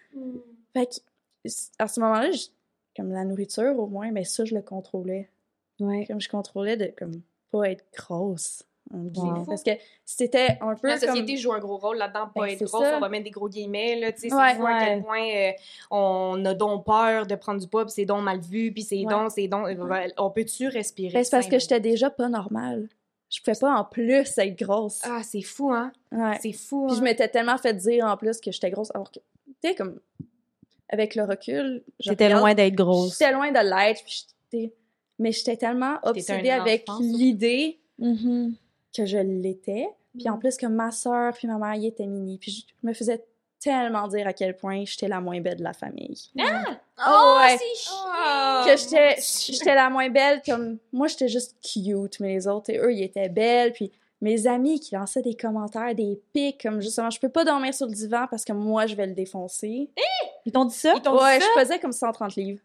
[0.72, 2.46] Fait que, à ce moment-là, je-
[2.96, 5.28] comme la nourriture au moins, mais ça, je le contrôlais.
[5.80, 6.06] Ouais.
[6.06, 7.20] Comme je contrôlais de comme
[7.50, 8.62] pas être grosse.
[8.92, 9.44] Wow.
[9.46, 9.70] Parce que
[10.04, 11.08] c'était un peu La comme...
[11.08, 12.96] société joue un gros rôle là-dedans, pas Ben, être grosse, ça.
[12.96, 14.42] on va mettre des gros guillemets, là, tu sais, c'est Ouais.
[14.72, 15.50] à quel point euh,
[15.90, 18.96] on a donc peur de prendre du poids, puis c'est donc mal vu, puis c'est
[18.98, 19.06] Ouais.
[19.06, 19.66] donc, c'est donc,
[20.18, 21.14] on peut-tu respirer?
[21.14, 22.88] Ben, c'est parce que j'étais déjà pas normale.
[23.34, 25.00] Je pouvais pas en plus être grosse.
[25.02, 25.92] Ah, c'est fou, hein?
[26.12, 26.38] Ouais.
[26.40, 26.98] C'est fou, Puis hein?
[26.98, 29.98] je m'étais tellement fait dire en plus que j'étais grosse, alors que, tu sais, comme,
[30.88, 33.18] avec le recul, J'étais loin d'être grosse.
[33.18, 34.72] J'étais loin de l'être, puis j'étais-
[35.18, 38.54] mais j'étais tellement obsédée avec l'idée Mhm.
[38.96, 39.88] que je l'étais.
[40.16, 42.38] Puis en plus, que ma soeur puis ma mère, ils étaient mini.
[42.38, 43.24] Puis je me faisais
[43.64, 46.30] tellement dire à quel point j'étais la moins belle de la famille.
[46.38, 47.56] Oh, ouais.
[47.58, 47.92] c'est chiant.
[48.12, 48.64] Ah!
[48.66, 49.16] que j'étais
[49.48, 53.02] j'étais la moins belle comme moi j'étais juste cute mais les autres et eux ils
[53.02, 53.90] étaient belles puis
[54.20, 57.86] mes amis qui lançaient des commentaires des pics comme justement je peux pas dormir sur
[57.86, 59.90] le divan parce que moi je vais le défoncer
[60.46, 60.92] Ils t'ont dit ça?
[60.94, 61.46] Ils t'ont dit ouais ça?
[61.56, 62.60] je pesais comme 130 livres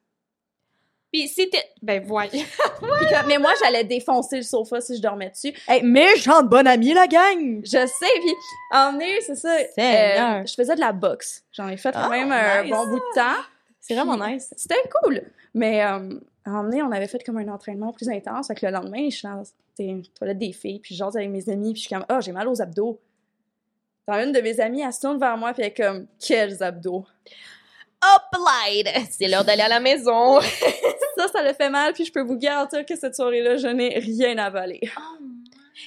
[1.12, 1.64] Puis c'était...
[1.82, 2.32] Ben, voyons.
[2.80, 6.94] Que- mais moi j'allais défoncer le sofa si je dormais dessus Hey, méchante bonne amie,
[6.94, 7.62] la gang!
[7.64, 8.34] je sais puis
[8.72, 12.10] en est c'est ça euh, je faisais de la boxe j'en ai fait quand Ah,
[12.10, 12.72] même un nice.
[12.72, 13.42] bon bout de temps
[13.82, 14.54] C'est vraiment nice.
[14.56, 15.22] C'était cool.
[15.54, 15.88] Mais euh,
[16.46, 18.48] un moment donné, on avait fait comme un entraînement plus intense.
[18.48, 19.42] Fait que le lendemain, je suis dans
[19.80, 22.20] les toilettes des filles, puis je jase avec mes amis, puis je suis comme «Ah,
[22.22, 23.00] j'ai mal aux abdos.»
[24.08, 26.62] Dans une de mes amies, elle se tourne vers moi, puis elle est comme «Quels
[26.62, 27.06] abdos?
[28.04, 28.88] Uplight!
[29.12, 30.40] C'est l'heure d'aller à la maison.»
[31.18, 34.00] Ça, ça le fait mal, puis je peux vous garantir que cette soirée-là, je n'ai
[34.00, 34.80] rien avalé.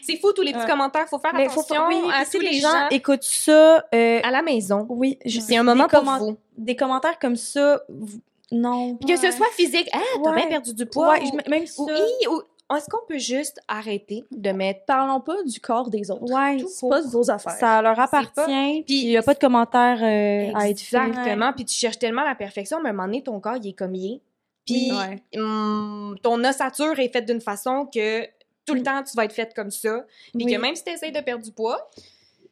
[0.03, 0.71] C'est fou, tous les petits Ouais.
[0.71, 1.09] commentaires.
[1.09, 4.31] Faut faire Mais faut attention oui, à si tous les gens écoutent ça, euh, à
[4.31, 4.87] la maison.
[4.89, 6.37] oui, C'est un moment pour vous.
[6.59, 8.97] Des commentaires comme ça, vous- non.
[8.97, 10.37] Puis que ce soit physique, ah, t'as Ouais.
[10.37, 11.11] bien perdu du poids.
[11.13, 11.83] Ouais, ou- même ça.
[11.83, 12.43] ou, hi, ou-
[12.77, 16.33] est-ce qu'on peut juste arrêter de mettre Parlons pas du corps des autres.
[16.33, 17.53] Ouais, C'est pas de vos affaires.
[17.53, 18.83] ça leur pas- appartient.
[18.87, 20.97] Puis il y a pas de commentaires euh, à être fait.
[20.97, 21.53] Exactement.
[21.53, 23.73] Puis tu cherches tellement la perfection, mais à un moment donné, ton corps, il est
[23.73, 24.21] comme il est.
[24.67, 25.23] Puis Ouais.
[25.41, 28.25] hum, ton ossature est faite d'une façon que
[28.65, 30.05] tout le temps, tu vas être faite comme ça.
[30.35, 30.53] Puis Oui.
[30.53, 31.91] que même si tu essaies de perdre du poids,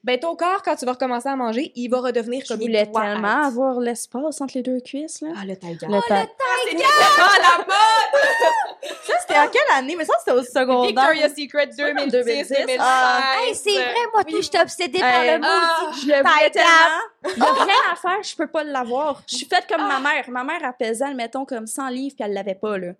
[0.02, 2.68] ben ton corps, quand tu vas recommencer à manger, il va redevenir Je comme il
[2.68, 3.46] voulais doit tellement être.
[3.48, 5.28] avoir l'espace entre les deux cuisses, là.
[5.36, 5.86] Ah, le tiger.
[5.86, 6.26] Le ta-
[6.64, 8.20] c'est tellement à la mode!
[9.04, 9.94] Ça, c'était en quelle année?
[9.96, 11.10] Mais ça, c'était au secondaire.
[11.10, 12.48] Victoria's Secret 2010, 2010.
[12.48, 12.76] 2015.
[12.80, 13.34] Ah.
[13.42, 16.00] Hey, c'est vrai, moi, tout, j'étais obsédée par le mot ah, aussi.
[16.02, 17.36] Je le voulais Taille tellement.
[17.36, 19.22] Il y a rien à faire, je peux pas l'avoir.
[19.26, 20.24] Je suis faite comme ma mère.
[20.30, 22.92] Ma mère, elle pesait, mettons, comme 100 livres, puis elle l'avait pas, là.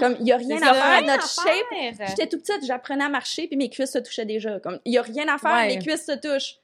[0.00, 1.98] Comme, il y a rien à faire Rien notre shape.
[2.08, 4.58] J'étais toute petite, j'apprenais à marcher, puis mes cuisses se touchaient déjà.
[4.60, 5.68] Comme, il y a rien à faire, Ouais.
[5.68, 6.56] mes cuisses se touchent.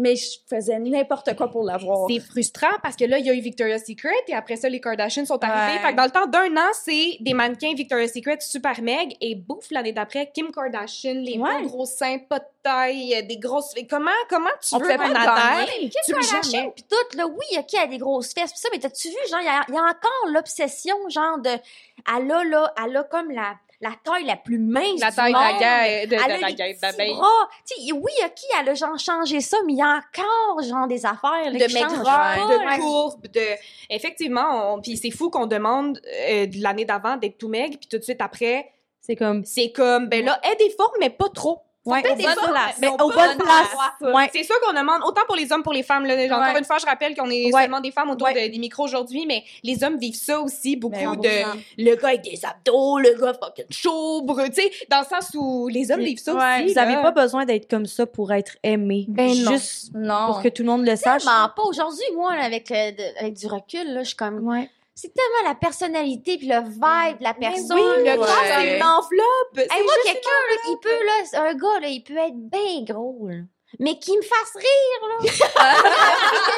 [0.00, 2.06] Mais je faisais n'importe quoi pour l'avoir.
[2.08, 4.80] C'est frustrant parce que là, il y a eu Victoria's Secret et après ça, les
[4.80, 5.76] Kardashians sont arrivés.
[5.78, 5.82] Ouais.
[5.84, 9.34] Fait que dans le temps d'un an, c'est des mannequins Victoria's Secret super meg et
[9.34, 11.64] bouffe l'année d'après, Kim Kardashian, les Ouais.
[11.64, 13.74] gros seins, pas de taille, des grosses.
[13.90, 15.12] Comment, comment tu On veux adhère?
[15.12, 15.90] gagner?
[16.08, 18.78] Le Kardashian pis tout, là, oui, OK, elle a des grosses fesses pis ça, mais
[18.78, 22.96] t'as-tu vu, genre, il y y a encore l'obsession, genre, de, elle a, là, elle
[22.96, 25.46] a comme la, la taille la plus mince La du taille de monde.
[25.52, 27.14] la gueule, de, Elle de a la petits d'abeille.
[27.14, 27.48] bras.
[27.66, 30.88] Tu sais, oui, OK, elle a genre changé ça, mais il y a encore, genre,
[30.88, 33.40] des affaires, là, de maigreur, de courbe, de
[33.90, 34.80] effectivement, on...
[34.80, 38.02] puis c'est fou qu'on demande euh, de l'année d'avant d'être tout maigre, puis tout de
[38.02, 38.70] suite après,
[39.00, 39.44] C'est comme.
[39.44, 41.62] c'est comme ben là, aie des formes mais pas trop.
[41.84, 42.76] Ouais, Fais au des bonne formes, place.
[42.82, 43.68] mais aux bonnes bonne places.
[43.98, 44.14] place.
[44.14, 44.28] Ouais.
[44.34, 46.58] C'est sûr qu'on demande autant pour les hommes pour les femmes là, encore Ouais.
[46.58, 47.62] une fois je rappelle qu'on est Ouais.
[47.62, 48.48] seulement des femmes autour Ouais.
[48.48, 52.08] de- des micros aujourd'hui mais les hommes vivent ça aussi beaucoup Ben, de le gars
[52.08, 56.00] avec des abdos, le gars fucking chaud, tu sais dans le sens où les hommes
[56.02, 56.74] vivent ça ouais, aussi.
[56.74, 57.00] Vous avez là.
[57.02, 59.06] pas besoin d'être comme ça pour être aimé.
[59.08, 59.52] Ben non.
[59.52, 60.26] Juste Non.
[60.26, 61.24] pour que tout le monde le sache.
[61.24, 61.54] Pas.
[61.64, 64.68] Aujourd'hui, moi, avec, le- de- avec du recul, là, je suis comme, Ouais.
[65.00, 67.78] C'est tellement la personnalité puis le vibe de la personne.
[67.78, 68.16] oui, le Ouais.
[68.16, 69.58] corps c'est une enveloppe.
[69.72, 73.28] Hey, moi, quelqu'un, là, il peut, là, un gars, là, il peut être bien gros,
[73.28, 73.36] là.
[73.78, 75.16] Mais qui me fasse rire, là.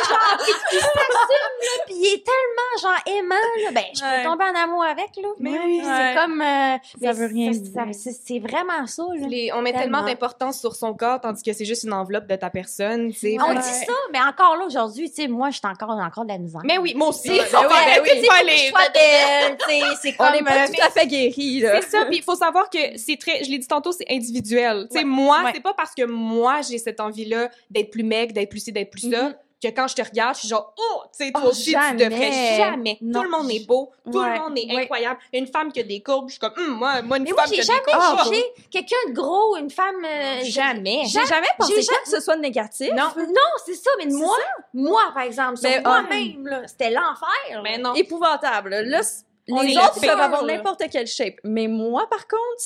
[0.09, 3.35] genre, qui, qui s'assume, là, pis il est tellement, genre, aimant,
[3.65, 3.71] là.
[3.73, 4.25] Ben, je peux Ouais.
[4.25, 5.29] tomber en amour avec, là.
[5.41, 5.81] Mais oui.
[5.83, 6.15] C'est Ouais.
[6.17, 7.95] comme, euh, mais veut rien ça- ça- dire.
[8.25, 9.27] C'est vraiment ça, là.
[9.27, 10.03] Les- on met tellement, Tellement.
[10.09, 13.37] d'importance sur son corps tandis que c'est juste une enveloppe de ta personne, tu sais.
[13.41, 16.31] On dit ça, mais encore là, aujourd'hui, tu sais, moi, je suis encore, encore de
[16.31, 16.63] la misère.
[16.65, 17.29] Mais oui, moi aussi.
[17.29, 18.69] Ben oui, faire- ben oui.
[18.69, 20.33] sois belle, tu sais, c'est On comme...
[20.35, 21.81] n'est pas euh, tout à fait guéris, là.
[21.83, 24.87] C'est ça, puis il faut savoir que c'est très, je l'ai dit tantôt, c'est individuel.
[24.91, 28.51] Tu sais, moi, c'est pas parce que moi j'ai cette envie-là d'être plus maigre, d'être
[28.51, 29.35] plus ci, d'être plus ça, Mhm.
[29.63, 31.71] que quand je te regarde, je suis genre, oh, tu sais, toi Oh, aussi, tu
[31.73, 32.05] jamais.
[32.09, 32.97] devrais jamais.
[33.03, 33.21] Non.
[33.21, 34.35] Tout le monde est beau, tout Ouais.
[34.35, 34.83] le monde est Ouais.
[34.85, 35.21] incroyable.
[35.35, 37.43] Une femme qui a des courbes, je suis comme, Hum, moi, moi, une Mais moi,
[37.43, 38.33] femme qui j'ai a jamais des courbes.
[38.33, 40.03] jugé quelqu'un de gros, une femme.
[40.03, 41.03] euh, Jamais.
[41.07, 42.91] J'ai jamais pensé j'ai pas que ce soit négatif.
[42.93, 43.11] Non.
[43.19, 44.37] Non, c'est ça, mais moi,
[44.73, 47.61] moi, par exemple, sur Mais, moi-même, là, c'était l'enfer.
[47.63, 47.93] Mais non.
[47.95, 48.71] Épouvantable.
[48.71, 49.01] Là,
[49.47, 51.35] les autres peuvent avoir n'importe quelle shape.
[51.45, 52.61] Mais moi, par contre,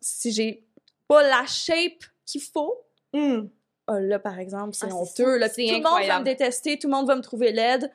[0.00, 0.64] si j'ai
[1.06, 2.80] pas la shape qu'il faut,
[3.12, 3.50] Hum.
[3.90, 5.36] Oh là, par exemple, c'est Ah, honteux.
[5.38, 7.90] Là, tout le monde va me détester, tout le monde va me trouver laide.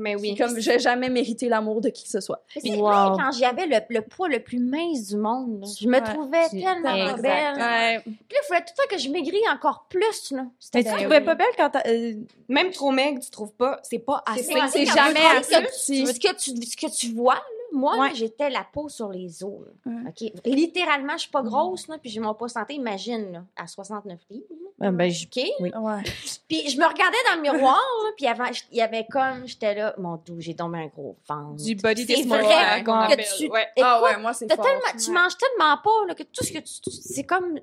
[0.00, 0.36] Mais oui.
[0.36, 2.44] Comme j'ai jamais mérité l'amour de qui que ce soit.
[2.54, 2.86] Mais c'est Wow.
[2.86, 6.00] vrai, quand j'avais le, le poids le plus mince du monde, là, je me Ouais.
[6.04, 7.20] trouvais tellement exact.
[7.22, 7.56] belle.
[7.56, 8.00] Ouais.
[8.04, 10.30] Puis là, il fallait tout le temps que je maigris encore plus.
[10.30, 10.42] Là.
[10.44, 12.12] Mais C'était tu trouvais pas belle quand euh,
[12.48, 14.44] Même trop maigre, tu trouves pas, c'est pas assez.
[14.70, 16.06] C'est jamais assez ce petit.
[16.06, 17.40] Ce que tu, ce que tu vois, là,
[17.72, 18.14] moi, Ouais.
[18.14, 19.62] j'étais la peau sur les os.
[19.84, 19.92] là.
[20.44, 24.20] Littéralement, je suis pas grosse, là, puis j'ai mon poids santé, imagine, là, à 69
[24.30, 24.44] livres.
[24.82, 25.36] Euh, ben, je- OK?
[25.60, 26.02] Ouais.
[26.48, 27.74] Puis je me regardais dans le miroir,
[28.04, 30.78] là, puis il y avait- il y avait comme, j'étais là, mon doux, j'ai tombé
[30.78, 31.62] un gros ventre.
[31.62, 33.66] Du body C'est vrai qu'on que tu- Ouais.
[33.80, 34.64] Ah ouais, moi, c'est T'as fort.
[34.64, 37.58] tellement, tu manges tellement pas là, que tout ce que tu, tu- c'est comme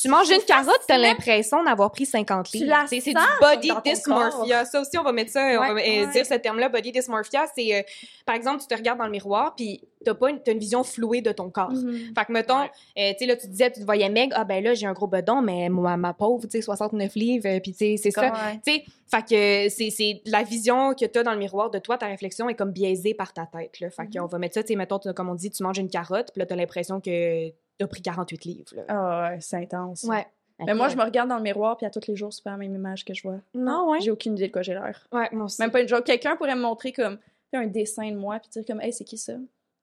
[0.00, 2.74] Tu manges une carotte, t'as l'impression d'avoir pris 50 Tu livres.
[2.88, 4.64] C'est du body dysmorphia.
[4.64, 6.12] Ça aussi, on va mettre ça, on va Ouais, euh, ouais.
[6.12, 7.44] dire ce terme-là, body dysmorphia.
[7.54, 7.82] C'est, euh,
[8.24, 10.82] par exemple, tu te regardes dans le miroir, puis t'as pas une, t'as une vision
[10.84, 11.72] flouée de ton corps.
[11.72, 12.14] Mhm.
[12.16, 12.70] Fait que, mettons, Ouais.
[12.98, 14.94] euh, tu sais, là, tu disais, tu te voyais maigre, ah ben là, j'ai un
[14.94, 18.22] gros bedon, mais moi, ma pauvre, tu sais, 69 livres, puis tu sais, c'est ça.
[18.32, 18.60] Ouais.
[18.66, 21.78] Tu sais, fait que c'est, c'est la vision que tu as dans le miroir de
[21.78, 23.90] toi, ta réflexion est comme biaisée par ta tête, là.
[23.90, 24.10] Fait Mhm.
[24.22, 26.30] qu'on va mettre ça, tu sais, mettons, t'as- comme on dit, tu manges une carotte,
[26.32, 27.50] puis là, t'as l'impression que
[27.80, 28.82] t'as pris 48 livres, là.
[28.88, 30.04] Ah ouais, c'est intense.
[30.04, 30.26] Ouais.
[30.66, 32.50] Mais moi, je me regarde dans le miroir, puis à tous les jours, c'est pas
[32.50, 33.40] la même image que je vois.
[33.54, 34.00] Non, ouais.
[34.00, 35.06] J'ai aucune idée de quoi j'ai l'air.
[35.10, 35.60] Ouais, moi aussi.
[35.62, 36.04] Même pas une joke.
[36.04, 37.18] Quelqu'un pourrait me montrer comme
[37.54, 39.32] un dessin de moi, puis dire comme, hey, c'est qui ça?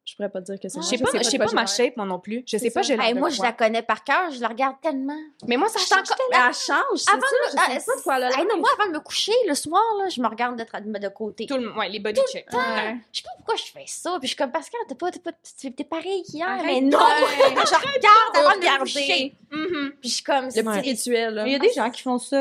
[0.07, 0.89] Je pourrais pas te dire que c'est Je moi.
[0.89, 2.41] sais pas, je de sais pas ma shape, moi non plus.
[2.47, 2.95] Je sais pas, ça.
[2.95, 5.19] l'air Hey, moi, je la connais par cœur, je la regarde tellement.
[5.45, 7.27] Mais moi, ça Je change Mais elle change, c'est Avant ça?
[7.27, 8.57] de- Je sais ah, pas de quoi Hey, non, l'air.
[8.57, 11.45] moi, avant de me coucher le soir, là, je me regarde de, de côté.
[11.45, 12.45] Tout le, ouais, les body checks.
[12.53, 12.95] Ouais.
[13.11, 14.11] Je sais pas pourquoi je fais ça.
[14.11, 16.47] Puis je suis comme, Pascal, t'es pas, t'es pas, t'es pareil qu'hier.
[16.47, 16.99] Arrête Mais non!
[16.99, 19.35] je regarde avant de me coucher.
[19.51, 19.91] Mhm.
[19.99, 21.45] Puis je suis comme, Le petit rituel, là.
[21.45, 22.37] Il y a des gens qui font ça.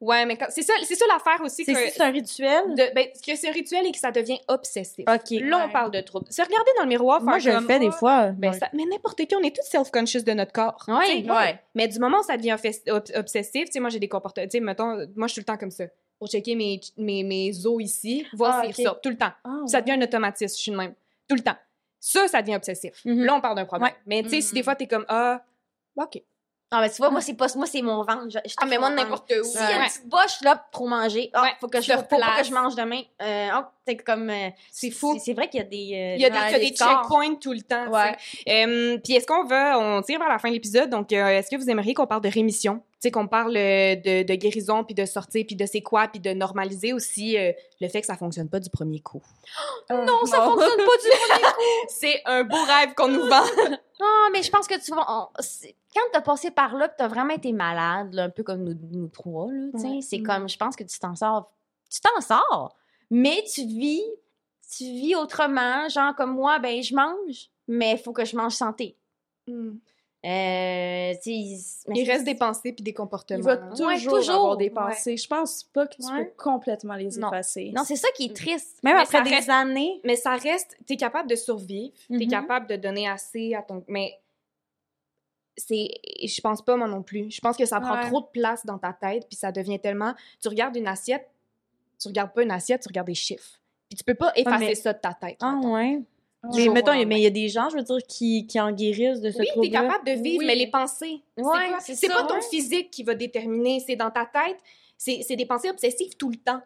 [0.00, 1.64] Ouais, mais quand- c'est ça, c'est ça l'affaire aussi.
[1.64, 2.74] C'est que, c'est un rituel?
[2.74, 5.06] de- ben, que c'est un rituel et que ça devient obsessif.
[5.08, 5.30] OK.
[5.40, 5.72] Là, on Ouais.
[5.72, 6.26] parle de trouble.
[6.30, 8.26] Se regarder dans le miroir, Moi, je le fais des Ah, fois.
[8.32, 8.58] Ben, Ouais.
[8.58, 10.84] ça- mais n'importe qui, on est tous self-conscious de notre corps.
[10.88, 11.24] Ouais.
[11.28, 11.58] Ouais.
[11.74, 12.56] Mais du moment où ça devient
[13.14, 14.46] obsessif, tu sais, moi, j'ai des comportements.
[14.46, 15.84] Tu sais, mettons, moi, je suis tout le temps comme ça.
[16.18, 18.76] Pour checker mes, mes, mes os ici, voir Ah, s'ils ok.
[18.78, 19.02] ressortent.
[19.02, 19.32] Tout le temps.
[19.44, 19.82] Ah, Ça ouais.
[19.82, 20.94] devient un automatisme, je suis de même.
[21.28, 21.56] Tout le temps.
[22.00, 23.02] Ça, ça devient obsessif.
[23.04, 23.24] Mhm.
[23.24, 23.90] Là, on parle d'un problème.
[23.90, 23.96] Ouais.
[24.06, 24.64] Mais tu sais, si des Mhm.
[24.64, 25.42] fois, t'es comme, ah,
[25.96, 26.22] OK.
[26.72, 28.24] Ah, mais tu vois, moi, c'est pas, moi, c'est mon ventre.
[28.28, 29.44] Je, je Ah, mais moi, n'importe où.
[29.44, 31.30] S'il y a une petite boche, là, pour manger.
[31.32, 33.02] Ouais, faut que je, faut, faut pas que je mange demain.
[33.22, 35.16] Euh, oh, c'est comme, euh, C'est fou.
[35.24, 37.62] C'est vrai qu'il y a des, euh, Il y a des, des checkpoints tout le
[37.62, 37.86] temps.
[37.88, 38.16] Ouais.
[38.98, 41.70] Puis est-ce qu'on va, on tire vers la fin de l'épisode, donc est-ce que vous
[41.70, 42.82] aimeriez qu'on parle de rémission?
[42.98, 46.08] Tu sais, qu'on parle euh, de, de guérison, puis de sortir, puis de c'est quoi,
[46.08, 49.22] puis de normaliser aussi euh, le fait que ça fonctionne pas du premier coup.
[49.90, 51.46] Non, ça fonctionne pas du tout.
[51.88, 53.44] C'est un beau rêve qu'on nous vend.
[54.00, 55.04] Non, mais je pense que tu vas.
[55.08, 55.28] on-
[55.94, 58.74] quand t'as passé par là, que t'as vraiment été malade, là, un peu comme nous,
[58.92, 60.00] nous trois, là, tu sais, Ouais.
[60.02, 60.22] c'est Mm.
[60.26, 61.50] comme, je pense que tu t'en sors.
[61.90, 62.76] Tu t'en sors,
[63.10, 64.02] mais tu vis,
[64.76, 65.88] tu vis autrement.
[65.88, 68.96] Genre comme moi, ben je mange, mais il faut que je mange santé.
[70.26, 73.38] Euh, tu Il reste des pensées puis des comportements.
[73.38, 73.70] Il va hein.
[73.70, 74.34] toujours, Ouais, toujours.
[74.34, 75.16] avoir des pensées.
[75.16, 76.24] Je pense pas que tu Ouais.
[76.24, 77.28] peux complètement les Non.
[77.28, 77.70] effacer.
[77.74, 78.82] Non, c'est ça qui est triste.
[78.82, 80.00] Même Mais après des reste- années.
[80.04, 82.28] Mais ça reste, t'es capable de survivre, t'es Mhm.
[82.28, 83.84] capable de donner assez à ton...
[83.86, 84.18] Mais
[85.56, 85.88] c'est...
[86.24, 87.30] Je pense pas, moi non plus.
[87.30, 88.06] Je pense que ça prend Ouais.
[88.06, 90.14] trop de place dans ta tête, puis ça devient tellement...
[90.42, 91.28] Tu regardes une assiette,
[92.00, 93.60] tu regardes pas une assiette, tu regardes des chiffres.
[93.88, 95.36] Puis tu peux pas effacer mais- ça de ta tête.
[95.40, 96.00] Ah ouais.
[96.54, 97.06] Mais mettons, il y a- lendemain.
[97.08, 99.38] mais il y a des gens, je veux dire, qui, qui en guérissent de ce
[99.38, 99.82] Oui, t'es trouble-là.
[99.82, 100.46] capable de vivre, Oui.
[100.46, 104.26] mais les pensées, c'est Ouais, c'est pas ton physique qui va déterminer, c'est dans ta
[104.26, 104.58] tête,
[104.98, 106.60] c'est des pensées obsessives tout le temps.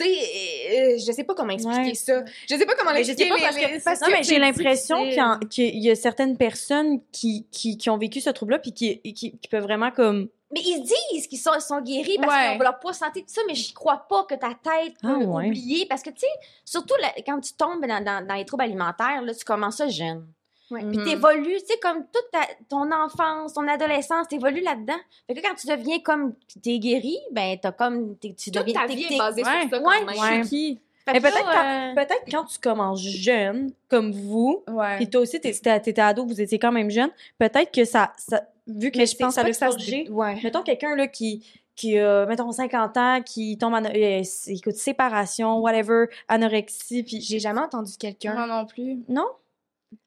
[0.00, 1.94] Tu sais, euh, je sais pas comment expliquer Ouais.
[1.94, 2.22] ça.
[2.48, 3.28] Je sais pas comment l'expliquer.
[3.30, 7.76] parce que, parce que j'ai l'impression qu'il y, qu'il y a certaines personnes qui, qui,
[7.76, 11.26] qui ont vécu ce trouble-là puis qui, qui, qui peuvent vraiment comme Mais ils disent
[11.26, 12.52] qu'ils sont, ils sont guéris parce Ouais.
[12.52, 15.08] qu'ils ont leur poids santé, tout ça, mais je crois pas que ta tête peut
[15.08, 15.46] Ah, ouais.
[15.48, 15.84] oublier.
[15.86, 16.26] Parce que, tu sais,
[16.64, 19.88] surtout là, quand tu tombes dans, dans- dans les troubles alimentaires, là, tu commences ça
[19.88, 20.26] jeune.
[20.70, 20.82] Ouais.
[20.82, 20.92] Mhm.
[20.96, 24.98] Puis t'évolues, tu sais, comme toute ta- ton enfance, ton adolescence, t'évolues là-dedans.
[25.26, 28.80] Fait que quand tu deviens comme, t'es guéri, ben t'as comme, t'es- tu Toute deviens...
[28.80, 29.60] ta vie est basée Ouais.
[29.62, 29.82] sur ça Ouais.
[29.82, 30.08] quand même.
[30.18, 30.42] Ouais.
[30.42, 30.80] Je suis qui?
[31.12, 34.96] Mais peut-être là, euh, peut-être quand tu commences jeune, comme vous, Ouais.
[34.96, 38.42] puis toi aussi, t'étais t'étais ado, vous étiez quand même jeune, peut-être que ça, ça
[38.66, 40.38] vu que Mais je pense ça pas que ça se Ouais.
[40.42, 41.44] Mettons quelqu'un là qui
[41.74, 47.38] qui a mettons 50 ans, qui tombe en euh, écoute séparation, whatever, anorexie puis J'ai
[47.38, 48.34] jamais entendu quelqu'un.
[48.34, 48.98] Moi non plus.
[49.08, 49.26] non?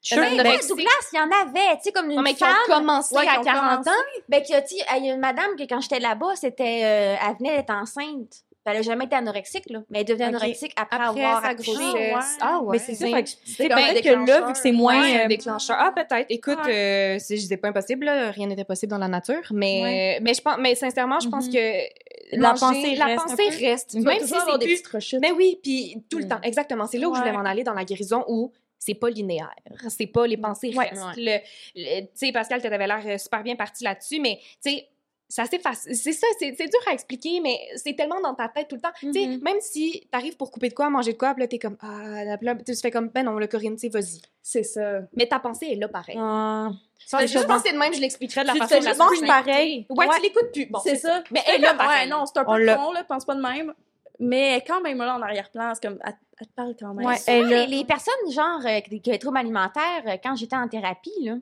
[0.00, 0.68] Je Ben, suis ouais, anorexie.
[0.68, 2.56] Douglas, il y en avait, tu sais, comme une Non, mais qui ont femme.
[2.68, 3.90] commencé Ouais, à ont 40 ans.
[4.28, 4.62] Ben, qui a,
[4.98, 8.44] il y a une madame que quand j'étais là-bas, c'était, euh, elle venait d'être enceinte.
[8.64, 9.82] Ben, elle a jamais été anorexique, là.
[9.90, 10.34] Mais elle est devenue Ok.
[10.34, 11.72] anorexique après, Après avoir accouché.
[12.40, 12.72] Ah ouais.
[12.72, 15.00] Mais c'est ça, Ben, fait c'est peut-être que là, vu que c'est moins...
[15.02, 15.76] Ouais, un euh, déclencheur.
[15.80, 16.26] Ah, peut-être.
[16.28, 20.18] Écoute, euh, c'est- je disais pas impossible, là, rien n'était possible dans la nature, mais,
[20.22, 21.52] mais, je pense, mais sincèrement, je pense Mhm.
[21.52, 23.94] que La pensée la reste pensée reste.
[23.94, 25.20] Même si c'est des petites rechutes.
[25.20, 26.28] Mais oui, puis tout le Mm.
[26.28, 26.86] temps, exactement.
[26.86, 29.54] C'est là où je voulais m'en aller dans la guérison où c'est pas linéaire.
[29.88, 30.88] C'est pas les pensées Ouais.
[30.88, 31.16] restent.
[31.16, 31.38] Le-
[31.76, 34.88] le- tu sais, Pascal, tu avais l'air euh, super bien parti là-dessus, mais tu sais,
[35.34, 35.96] c'est assez facile.
[35.96, 38.90] C'est ça, c'est dur à expliquer, mais c'est tellement dans ta tête tout le temps.
[39.00, 39.40] Tu sais, Mhm.
[39.42, 42.24] même si t'arrives pour couper de quoi, manger de quoi, puis là, t'es comme, ah,
[42.24, 44.20] là, là, tu fais comme, ben non, le Corinne, tu sais, vas-y.
[44.42, 45.00] C'est ça.
[45.16, 46.16] Mais ta pensée est là pareil.
[46.18, 46.68] Ah.
[47.20, 49.26] Je je pense que c'est de même, je l'expliquerais de la Tu façon mange simple.
[49.26, 49.86] pareil.
[49.88, 50.14] Ouais, Ouais.
[50.16, 50.66] tu l'écoutes plus.
[50.66, 51.22] Bon, c'est ça.
[51.30, 52.04] Mais elle est là pareil.
[52.04, 52.74] ouais, non, c'est un On peu l'a.
[52.76, 53.72] con, là, pense pas de même.
[54.20, 57.06] Mais quand même là en arrière-plan, c'est comme, elle, elle te parle quand même.
[57.06, 60.16] Ouais, Souvent, elle les, les personnes, genre, euh, qui qui ont des troubles alimentaires, euh,
[60.22, 61.34] quand j'étais en thérapie, là,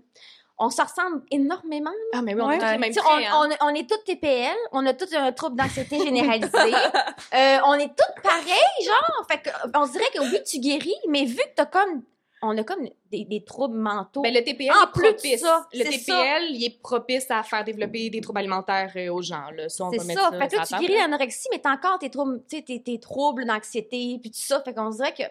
[0.60, 1.90] on se ressemble énormément.
[2.12, 2.62] Ah, mais oui, on Ouais.
[2.62, 3.48] a tous traits, hein.
[3.62, 6.50] on, est toutes TPL, on a tous un trouble d'anxiété généralisée.
[7.34, 9.26] Euh, on est toutes pareilles, genre.
[9.30, 12.02] Fait que, on se dirait que oui, tu guéris, mais vu que t'as comme.
[12.42, 14.22] On a comme des, des troubles mentaux.
[14.22, 15.40] Ben, le TPL En est plus propice.
[15.40, 19.50] ça, le TPL, il est propice à faire développer des troubles alimentaires euh, aux gens.
[19.54, 19.68] Là.
[19.68, 20.30] Ça, on c'est ça.
[20.30, 20.38] ça.
[20.38, 24.30] Fait que tu guéris l'anorexie, mais t'as encore tes troubles, tes, tes troubles d'anxiété, puis
[24.30, 24.60] tout ça.
[24.62, 25.22] Fait qu'on se dirait que.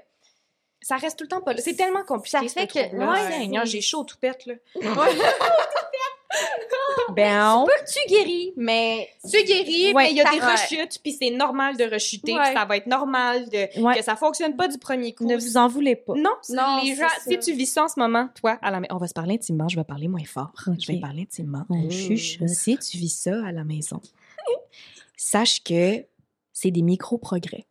[0.82, 1.62] Ça reste tout le temps pas là.
[1.62, 2.48] C'est tellement compliqué.
[2.48, 4.54] Ça fait que- ouais, j'ai chaud tout pète, là.
[7.16, 9.10] Ben, Tu guéris, mais.
[9.30, 12.44] Tu guéris, Ouais, mais il y a des rechutes, puis c'est normal de rechuter, Ouais.
[12.44, 13.98] puis ça va être normal de, Ouais.
[13.98, 15.26] que ça fonctionne pas du premier coup.
[15.26, 16.14] ne vous en voulez pas.
[16.16, 18.80] Non, Non, les c'est gens, si tu vis ça en ce moment, toi, à la
[18.80, 20.52] maison, on va se parler intimement, je vais parler moins fort.
[20.80, 21.66] Je vais parler intimement.
[21.70, 22.48] On chuchote.
[22.50, 24.00] Si tu vis ça à la maison,
[25.18, 26.06] sache que
[26.54, 27.66] c'est des micro-progrès.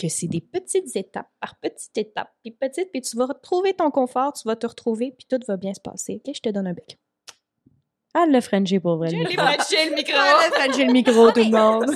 [0.00, 3.90] Que c'est des petites étapes, par petites étapes, puis petites, puis tu vas retrouver ton
[3.90, 6.22] confort, tu vas te retrouver, puis tout va bien se passer.
[6.24, 6.98] OK, je te donne un bec.
[8.14, 9.10] Ah, le Frenchie, pour vrai.
[9.10, 9.42] J'ai le le micro.
[9.42, 11.90] Ah, le Frenchie, le micro, tout le monde.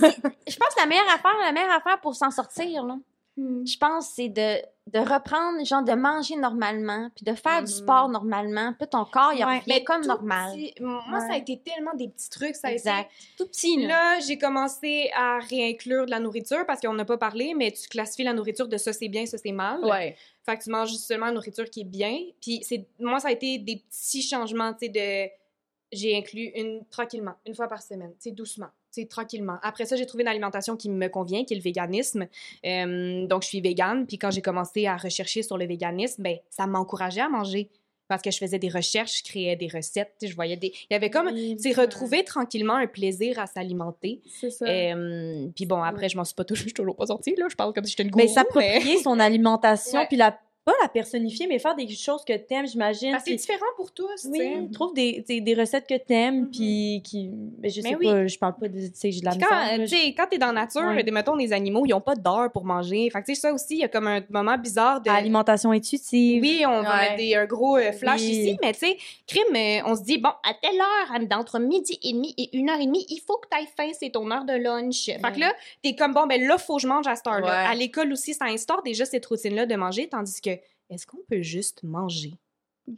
[0.46, 2.98] Je pense que la meilleure affaire, la meilleure affaire pour s'en sortir, là,
[3.36, 7.78] je pense, c'est de, de reprendre, genre, de manger normalement, puis de faire du Mhm.
[7.78, 9.58] sport normalement, puis ton corps, il Ouais.
[9.60, 10.52] revient comme normal.
[10.52, 12.54] petit- Moi, ça a été tellement des petits trucs.
[12.54, 12.90] Ça a été.
[13.38, 13.88] Tout petit, là.
[13.88, 17.88] Là, j'ai commencé à réinclure de la nourriture parce qu'on n'a pas parlé, mais tu
[17.88, 19.82] classifies la nourriture de ça c'est bien, ça c'est mal.
[19.84, 20.16] Ouais.
[20.44, 22.18] Fait que tu manges seulement la nourriture qui est bien.
[22.42, 25.30] Puis c'est moi ça a été des petits changements, tu sais de
[25.92, 28.66] j'ai inclus une tranquillement, une fois par semaine, tu sais doucement,
[29.08, 29.56] tranquillement.
[29.62, 32.26] Après ça, j'ai trouvé une alimentation qui me convient, qui est le véganisme.
[32.64, 36.36] Euh, donc je suis végane, puis quand j'ai commencé à rechercher sur le véganisme, ben
[36.50, 37.68] ça m'encourageait à manger
[38.06, 40.92] parce que je faisais des recherches, je créais des recettes, tu je voyais des il
[40.92, 44.20] y avait comme Oui, c'est retrouver tranquillement un plaisir à s'alimenter.
[44.28, 44.66] C'est ça.
[44.66, 47.46] Euh, puis bon, après, je m'en suis pas toujours, je suis toujours pas sortie, là.
[47.50, 50.06] Je parle comme si j'étais une gourou, Mais s'approprier son alimentation, Ouais.
[50.06, 53.12] puis la, pas la personnifier, mais faire des choses que t'aimes, j'imagine.
[53.12, 54.68] Parce que c'est différent pour tous, tu Oui, sais.
[54.72, 56.50] trouve des, des, recettes que t'aimes, Mhm.
[56.50, 57.30] puis qui.
[57.60, 58.06] Mais je Mais sais oui.
[58.06, 58.78] pas, je parle pas de.
[58.78, 60.82] Tu sais, j'ai de la Puis quand, là, tu sais, quand t'es dans la nature,
[60.82, 61.02] Ouais.
[61.02, 63.10] des, mettons, les animaux, ils ont pas d'heure pour manger.
[63.10, 65.10] Fait que, tu sais, ça aussi, il y a comme un moment bizarre de...
[65.10, 66.40] Alimentation intuitive.
[66.42, 67.00] Oui, on va Ouais.
[67.00, 68.26] mettre des, un gros euh, flash Oui.
[68.28, 68.96] ici, mais tu sais,
[69.26, 72.70] crime, euh, on se dit, bon, à telle heure, d'entre midi et demi et une
[72.70, 75.06] heure et demie, il faut que t'ailles faim, c'est ton heure de lunch.
[75.06, 75.52] Fait que là,
[75.82, 77.68] t'es comme, bon, ben là, faut que je mange à cette heure-là.
[77.68, 80.50] À l'école aussi, ça instaure déjà cette routine-là de manger, tandis que,
[80.94, 82.34] est-ce qu'on peut juste manger?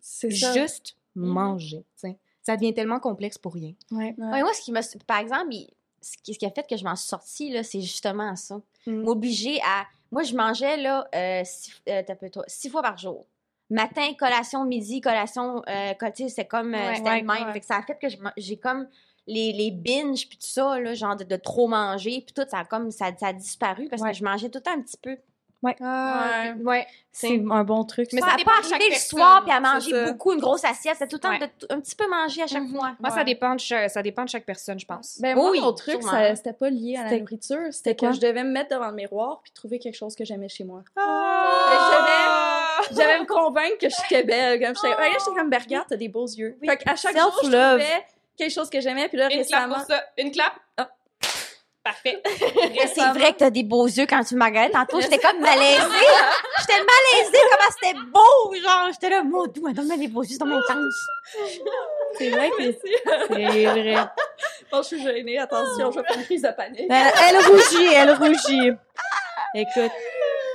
[0.00, 0.52] C'est ça.
[0.52, 2.18] Juste manger, tu sais.
[2.42, 3.72] Ça devient tellement complexe pour rien.
[3.90, 4.14] Ouais.
[4.18, 4.26] Ouais.
[4.32, 5.68] Ouais, moi, ce qui m'a, par exemple, il-
[6.00, 8.60] ce qui, ce qui a fait que je m'en suis sortie, là, c'est justement ça.
[8.86, 8.92] Mm.
[9.02, 9.84] M'obliger à.
[10.12, 13.26] Moi, je mangeais, là, euh, six, euh, toi, six fois par jour.
[13.70, 16.72] Matin, collation, midi, collation, euh, co- tu sais, c'est comme.
[16.74, 17.46] euh, Ouais, c'était ouais, le même.
[17.48, 17.52] ouais.
[17.54, 18.86] Fait que ça a fait que j'ai comme.
[19.28, 22.58] Les, les binges, puis tout ça, là, genre de, de trop manger, puis tout, ça
[22.60, 22.92] a comme.
[22.92, 24.12] Ça, ça a disparu parce Ouais.
[24.12, 25.16] que je mangeais tout le temps un petit peu.
[25.62, 25.74] Ouais.
[26.62, 26.86] ouais.
[27.10, 28.08] C'est un bon truc.
[28.12, 28.26] Mais ça.
[28.28, 30.94] n'a dépend pas arrivé le soir, puis à c'est manger beaucoup, une grosse assiette.
[30.98, 31.38] C'était tout le temps Ouais.
[31.38, 32.76] de t- un petit peu manger à chaque Mhm.
[32.76, 32.92] fois.
[33.00, 35.18] Moi, ça dépend, de chaque, ça dépend de chaque personne, je pense.
[35.20, 36.00] Ben, moi, Oui, mon truc,
[36.34, 37.58] c'était pas lié à la nourriture.
[37.70, 40.48] C'était que je devais me mettre devant le miroir puis trouver quelque chose que j'aimais
[40.48, 40.82] chez moi.
[40.96, 42.80] Ah!
[42.90, 44.60] Je devais me convaincre que j'étais belle.
[44.60, 46.56] Comme j'étais, j'étais comme, ben, regarde, t'as des beaux yeux.
[46.60, 46.68] Oui.
[46.68, 48.04] Fait qu'à chaque jour, je trouvais
[48.36, 49.08] quelque chose que j'aimais.
[49.08, 49.74] Puis là, Une clap récemment...
[49.76, 50.02] pour ça.
[50.18, 50.52] Une clap?
[50.76, 50.88] Ah.
[51.86, 52.20] Parfait.
[52.96, 54.72] C'est vrai que t'as des beaux yeux quand tu me regardais.
[54.72, 55.78] Tantôt, j'étais comme malaisée.
[56.58, 58.88] J'étais malaisée, comment c'était beau, genre.
[58.90, 61.06] J'étais là, mon doux, donne-moi des beaux yeux, dans mon intense.
[62.18, 63.94] C'est vrai que c'est vrai.
[64.72, 65.38] Bon, je suis gênée.
[65.38, 66.90] Attention, je vais faire une crise de panique.
[66.90, 68.72] Elle, elle rougit, elle rougit.
[69.54, 69.92] Écoute,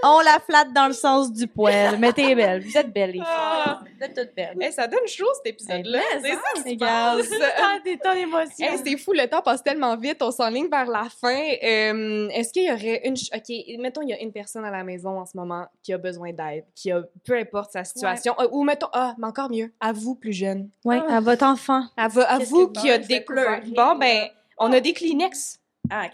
[0.04, 1.98] on la flatte dans le sens du poil.
[2.00, 2.64] Mais t'es belle.
[2.64, 3.24] Vous êtes belles, les filles.
[3.28, 3.82] Ah.
[3.82, 4.58] Vous êtes toutes belles.
[4.60, 6.00] Eh, ça donne chaud, cet épisode-là.
[6.22, 8.68] Mais, C'est hein, ça qui se des émotion.
[8.68, 11.40] Hey, c'est fou, le temps passe tellement vite, on s'enligne vers la fin.
[11.64, 13.14] Euh, Est-ce qu'il y aurait une...
[13.14, 15.98] OK, mettons, il y a une personne à la maison en ce moment qui a
[15.98, 19.72] besoin d'aide, qui a, peu importe sa situation, euh, ou mettons, ah, mais encore mieux,
[19.80, 20.70] à vous, plus jeune.
[20.86, 21.84] Ouais, à votre enfant.
[21.98, 23.62] À, vo- à Qu'est-ce vous qui a bon, vais découvert.
[23.76, 24.28] Bon, ben,
[24.58, 25.60] on a des Kleenex.
[25.90, 26.12] Ah, ok.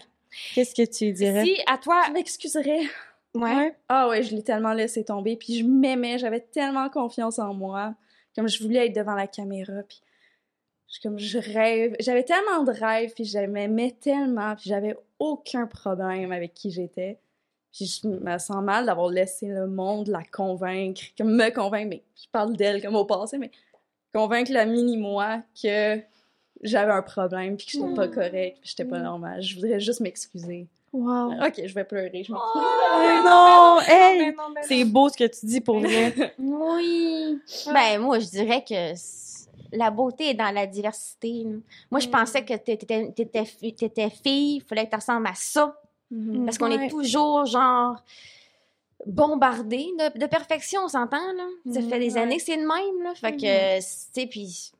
[0.54, 1.44] Qu'est-ce que tu dirais?
[1.44, 2.02] Si, à toi...
[2.08, 2.80] Je m'excuserais.
[3.34, 3.76] Ouais.
[3.88, 5.36] Ah ouais, je l'ai tellement laissé tomber.
[5.36, 7.94] Puis je m'aimais, j'avais tellement confiance en moi.
[8.34, 9.82] Comme je voulais être devant la caméra.
[9.88, 10.00] Puis
[10.88, 11.96] je, comme je rêve.
[12.00, 13.12] J'avais tellement de rêves.
[13.14, 14.54] Puis je m'aimais tellement.
[14.56, 17.18] Puis j'avais aucun problème avec qui j'étais.
[17.72, 21.02] Puis je me sens mal d'avoir laissé le monde la convaincre.
[21.16, 21.90] Comme me convaincre.
[21.90, 23.38] Mais je parle d'elle comme au passé.
[23.38, 23.50] Mais
[24.12, 26.00] convaincre la mini-moi que
[26.62, 27.56] j'avais un problème.
[27.56, 28.58] Puis que j'étais pas correcte.
[28.60, 29.42] Puis j'étais pas normale.
[29.42, 30.66] Je voudrais juste m'excuser.
[30.92, 31.32] Wow.
[31.46, 32.24] Ok, je vais pleurer.
[32.24, 32.38] Je m'excuse.
[32.54, 33.78] Oh, non!
[33.86, 34.32] Hey!
[34.34, 36.34] Non, C'est beau ce que tu dis pour vrai.
[36.38, 37.38] Oui.
[37.72, 38.94] Ben, moi, je dirais que
[39.72, 41.44] la beauté est dans la diversité.
[41.44, 41.56] là.
[41.90, 42.10] Moi, je Mm.
[42.10, 43.44] pensais que t'étais, t'étais,
[43.76, 45.78] t'étais fille, il fallait que tu ressembles à ça.
[46.10, 46.46] Mhm.
[46.46, 46.86] Parce qu'on Ouais.
[46.86, 47.96] est toujours, genre,
[49.06, 51.44] bombardé de, de perfection, on s'entend, là.
[51.72, 53.14] Ça Mhm, fait des années que c'est le même, là.
[53.14, 54.72] Fait que, tu sais, puis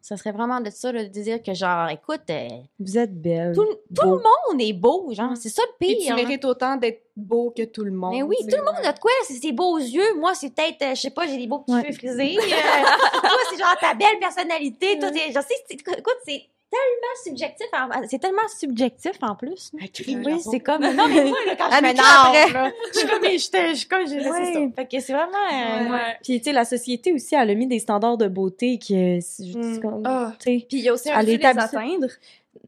[0.00, 2.48] ça serait vraiment de ça, là, de dire que, genre, écoute, euh,
[2.78, 3.54] Vous êtes belle.
[3.54, 5.96] tout, tout le monde est beau, genre, c'est ça le pire.
[6.02, 6.16] tu là.
[6.16, 8.12] mérites autant d'être beau que tout le monde.
[8.12, 10.14] Mais oui, tout le monde a de quoi, c'est ses beaux yeux.
[10.18, 11.82] Moi, c'est peut-être, euh, je sais pas, j'ai des beaux petits Ouais.
[11.84, 12.36] cheveux frisés.
[12.38, 12.40] Euh,
[13.22, 14.98] toi, c'est genre ta belle personnalité.
[14.98, 16.42] Toi, t'es- je sais, c'est- écoute, c'est
[16.74, 17.66] tellement subjectif.
[17.72, 19.70] en- C'est tellement subjectif en plus.
[20.26, 20.82] Oui, c'est comme.
[20.82, 22.52] Non, mais moi, là, quand je m'énerve, après.
[22.52, 24.60] là, je suis comme, j'étais- je suis comme, je ça.
[24.76, 25.28] Fait que c'est vraiment.
[25.52, 26.16] euh, Ouais.
[26.22, 29.20] Puis, tu sais, la société aussi, elle a mis des standards de beauté qui.
[29.22, 29.80] c'est- Mm.
[29.80, 30.32] comme- Ah.
[30.38, 32.06] tu sais, Puis il y a aussi un est les atteindre.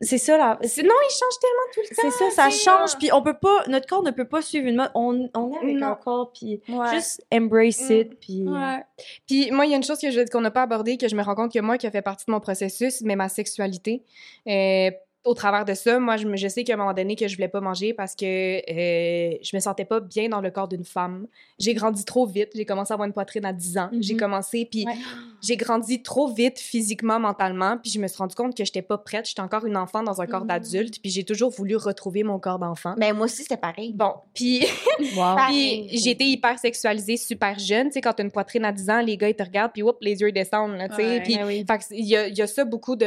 [0.00, 0.58] C'est ça, là.
[0.60, 2.02] Non, il change tellement tout le temps.
[2.10, 2.98] C'est ça, ça change.
[2.98, 3.64] Puis, on peut pas.
[3.68, 4.90] Notre corps ne peut pas suivre une mode.
[4.94, 5.86] On, on est avec Non.
[5.88, 6.90] un corps, puis Ouais.
[6.94, 7.92] juste embrace Mm.
[7.92, 8.20] it.
[8.20, 8.42] Puis.
[8.46, 8.84] Ouais.
[9.26, 11.16] Puis moi, il y a une chose que je- qu'on n'a pas abordée, que je
[11.16, 14.02] me rends compte que moi, qui a fait partie de mon processus, mais ma sexualité.
[14.48, 14.90] Euh,
[15.26, 17.60] au travers de ça, moi, je, sais qu'à un moment donné, que je voulais pas
[17.60, 21.26] manger parce que euh, je me sentais pas bien dans le corps d'une femme.
[21.58, 22.50] J'ai grandi trop vite.
[22.54, 23.88] J'ai commencé à avoir une poitrine à 10 ans.
[23.92, 24.02] Mhm.
[24.02, 24.94] J'ai commencé, puis Ouais.
[25.42, 28.98] j'ai grandi trop vite physiquement, mentalement, puis je me suis rendu compte que j'étais pas
[28.98, 29.26] prête.
[29.28, 30.46] J'étais encore une enfant dans un corps Mhm.
[30.48, 32.94] d'adulte, puis j'ai toujours voulu retrouver mon corps d'enfant.
[32.98, 33.92] Ben, moi aussi, c'était pareil.
[33.92, 34.60] Bon, puis
[35.16, 35.36] Wow.
[35.48, 38.88] Puis j'ai été hyper sexualisée super jeune, tu sais quand t'as une poitrine à 10
[38.90, 41.06] ans, les gars ils te regardent puis whoop les yeux descendent tu sais.
[41.06, 41.20] Ouais.
[41.22, 41.64] Puis Ben oui.
[41.90, 43.06] il y a, y a ça beaucoup de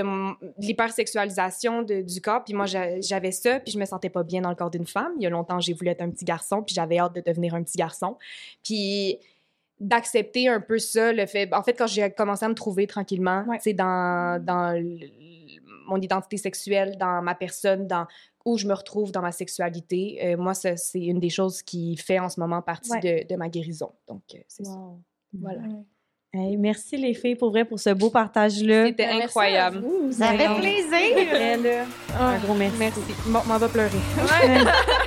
[0.60, 4.42] l'hypersexualisation de- du corps, puis moi j'a- j'avais ça, puis je me sentais pas bien
[4.42, 5.14] dans le corps d'une femme.
[5.18, 7.56] Il y a longtemps, j'ai voulu être un petit garçon, puis j'avais hâte de devenir
[7.56, 8.18] un petit garçon.
[8.64, 9.18] Puis
[9.80, 13.46] d'accepter un peu ça, le fait en fait quand j'ai commencé à me trouver tranquillement,
[13.48, 13.58] Ouais.
[13.58, 14.76] tu sais dans dans
[15.88, 18.06] mon identité sexuelle, dans ma personne, dans
[18.46, 20.20] où je me retrouve dans ma sexualité.
[20.24, 23.24] Euh, moi, ça, c'est une des choses qui fait en ce moment partie Ouais.
[23.24, 23.92] de, de ma guérison.
[24.08, 24.72] Donc, euh, c'est ça.
[24.72, 25.00] Wow.
[25.34, 25.62] Voilà.
[26.32, 28.86] Hey, merci les filles pour vrai pour ce beau partage-là.
[28.86, 29.80] C'était à incroyable.
[29.80, 30.12] vous.
[30.12, 30.60] Ça fait Ouais.
[30.60, 31.28] plaisir.
[31.32, 31.86] Vrai, là.
[32.20, 32.76] Un gros merci.
[32.78, 33.00] Merci.
[33.26, 33.90] Bon, m'en va pleurer.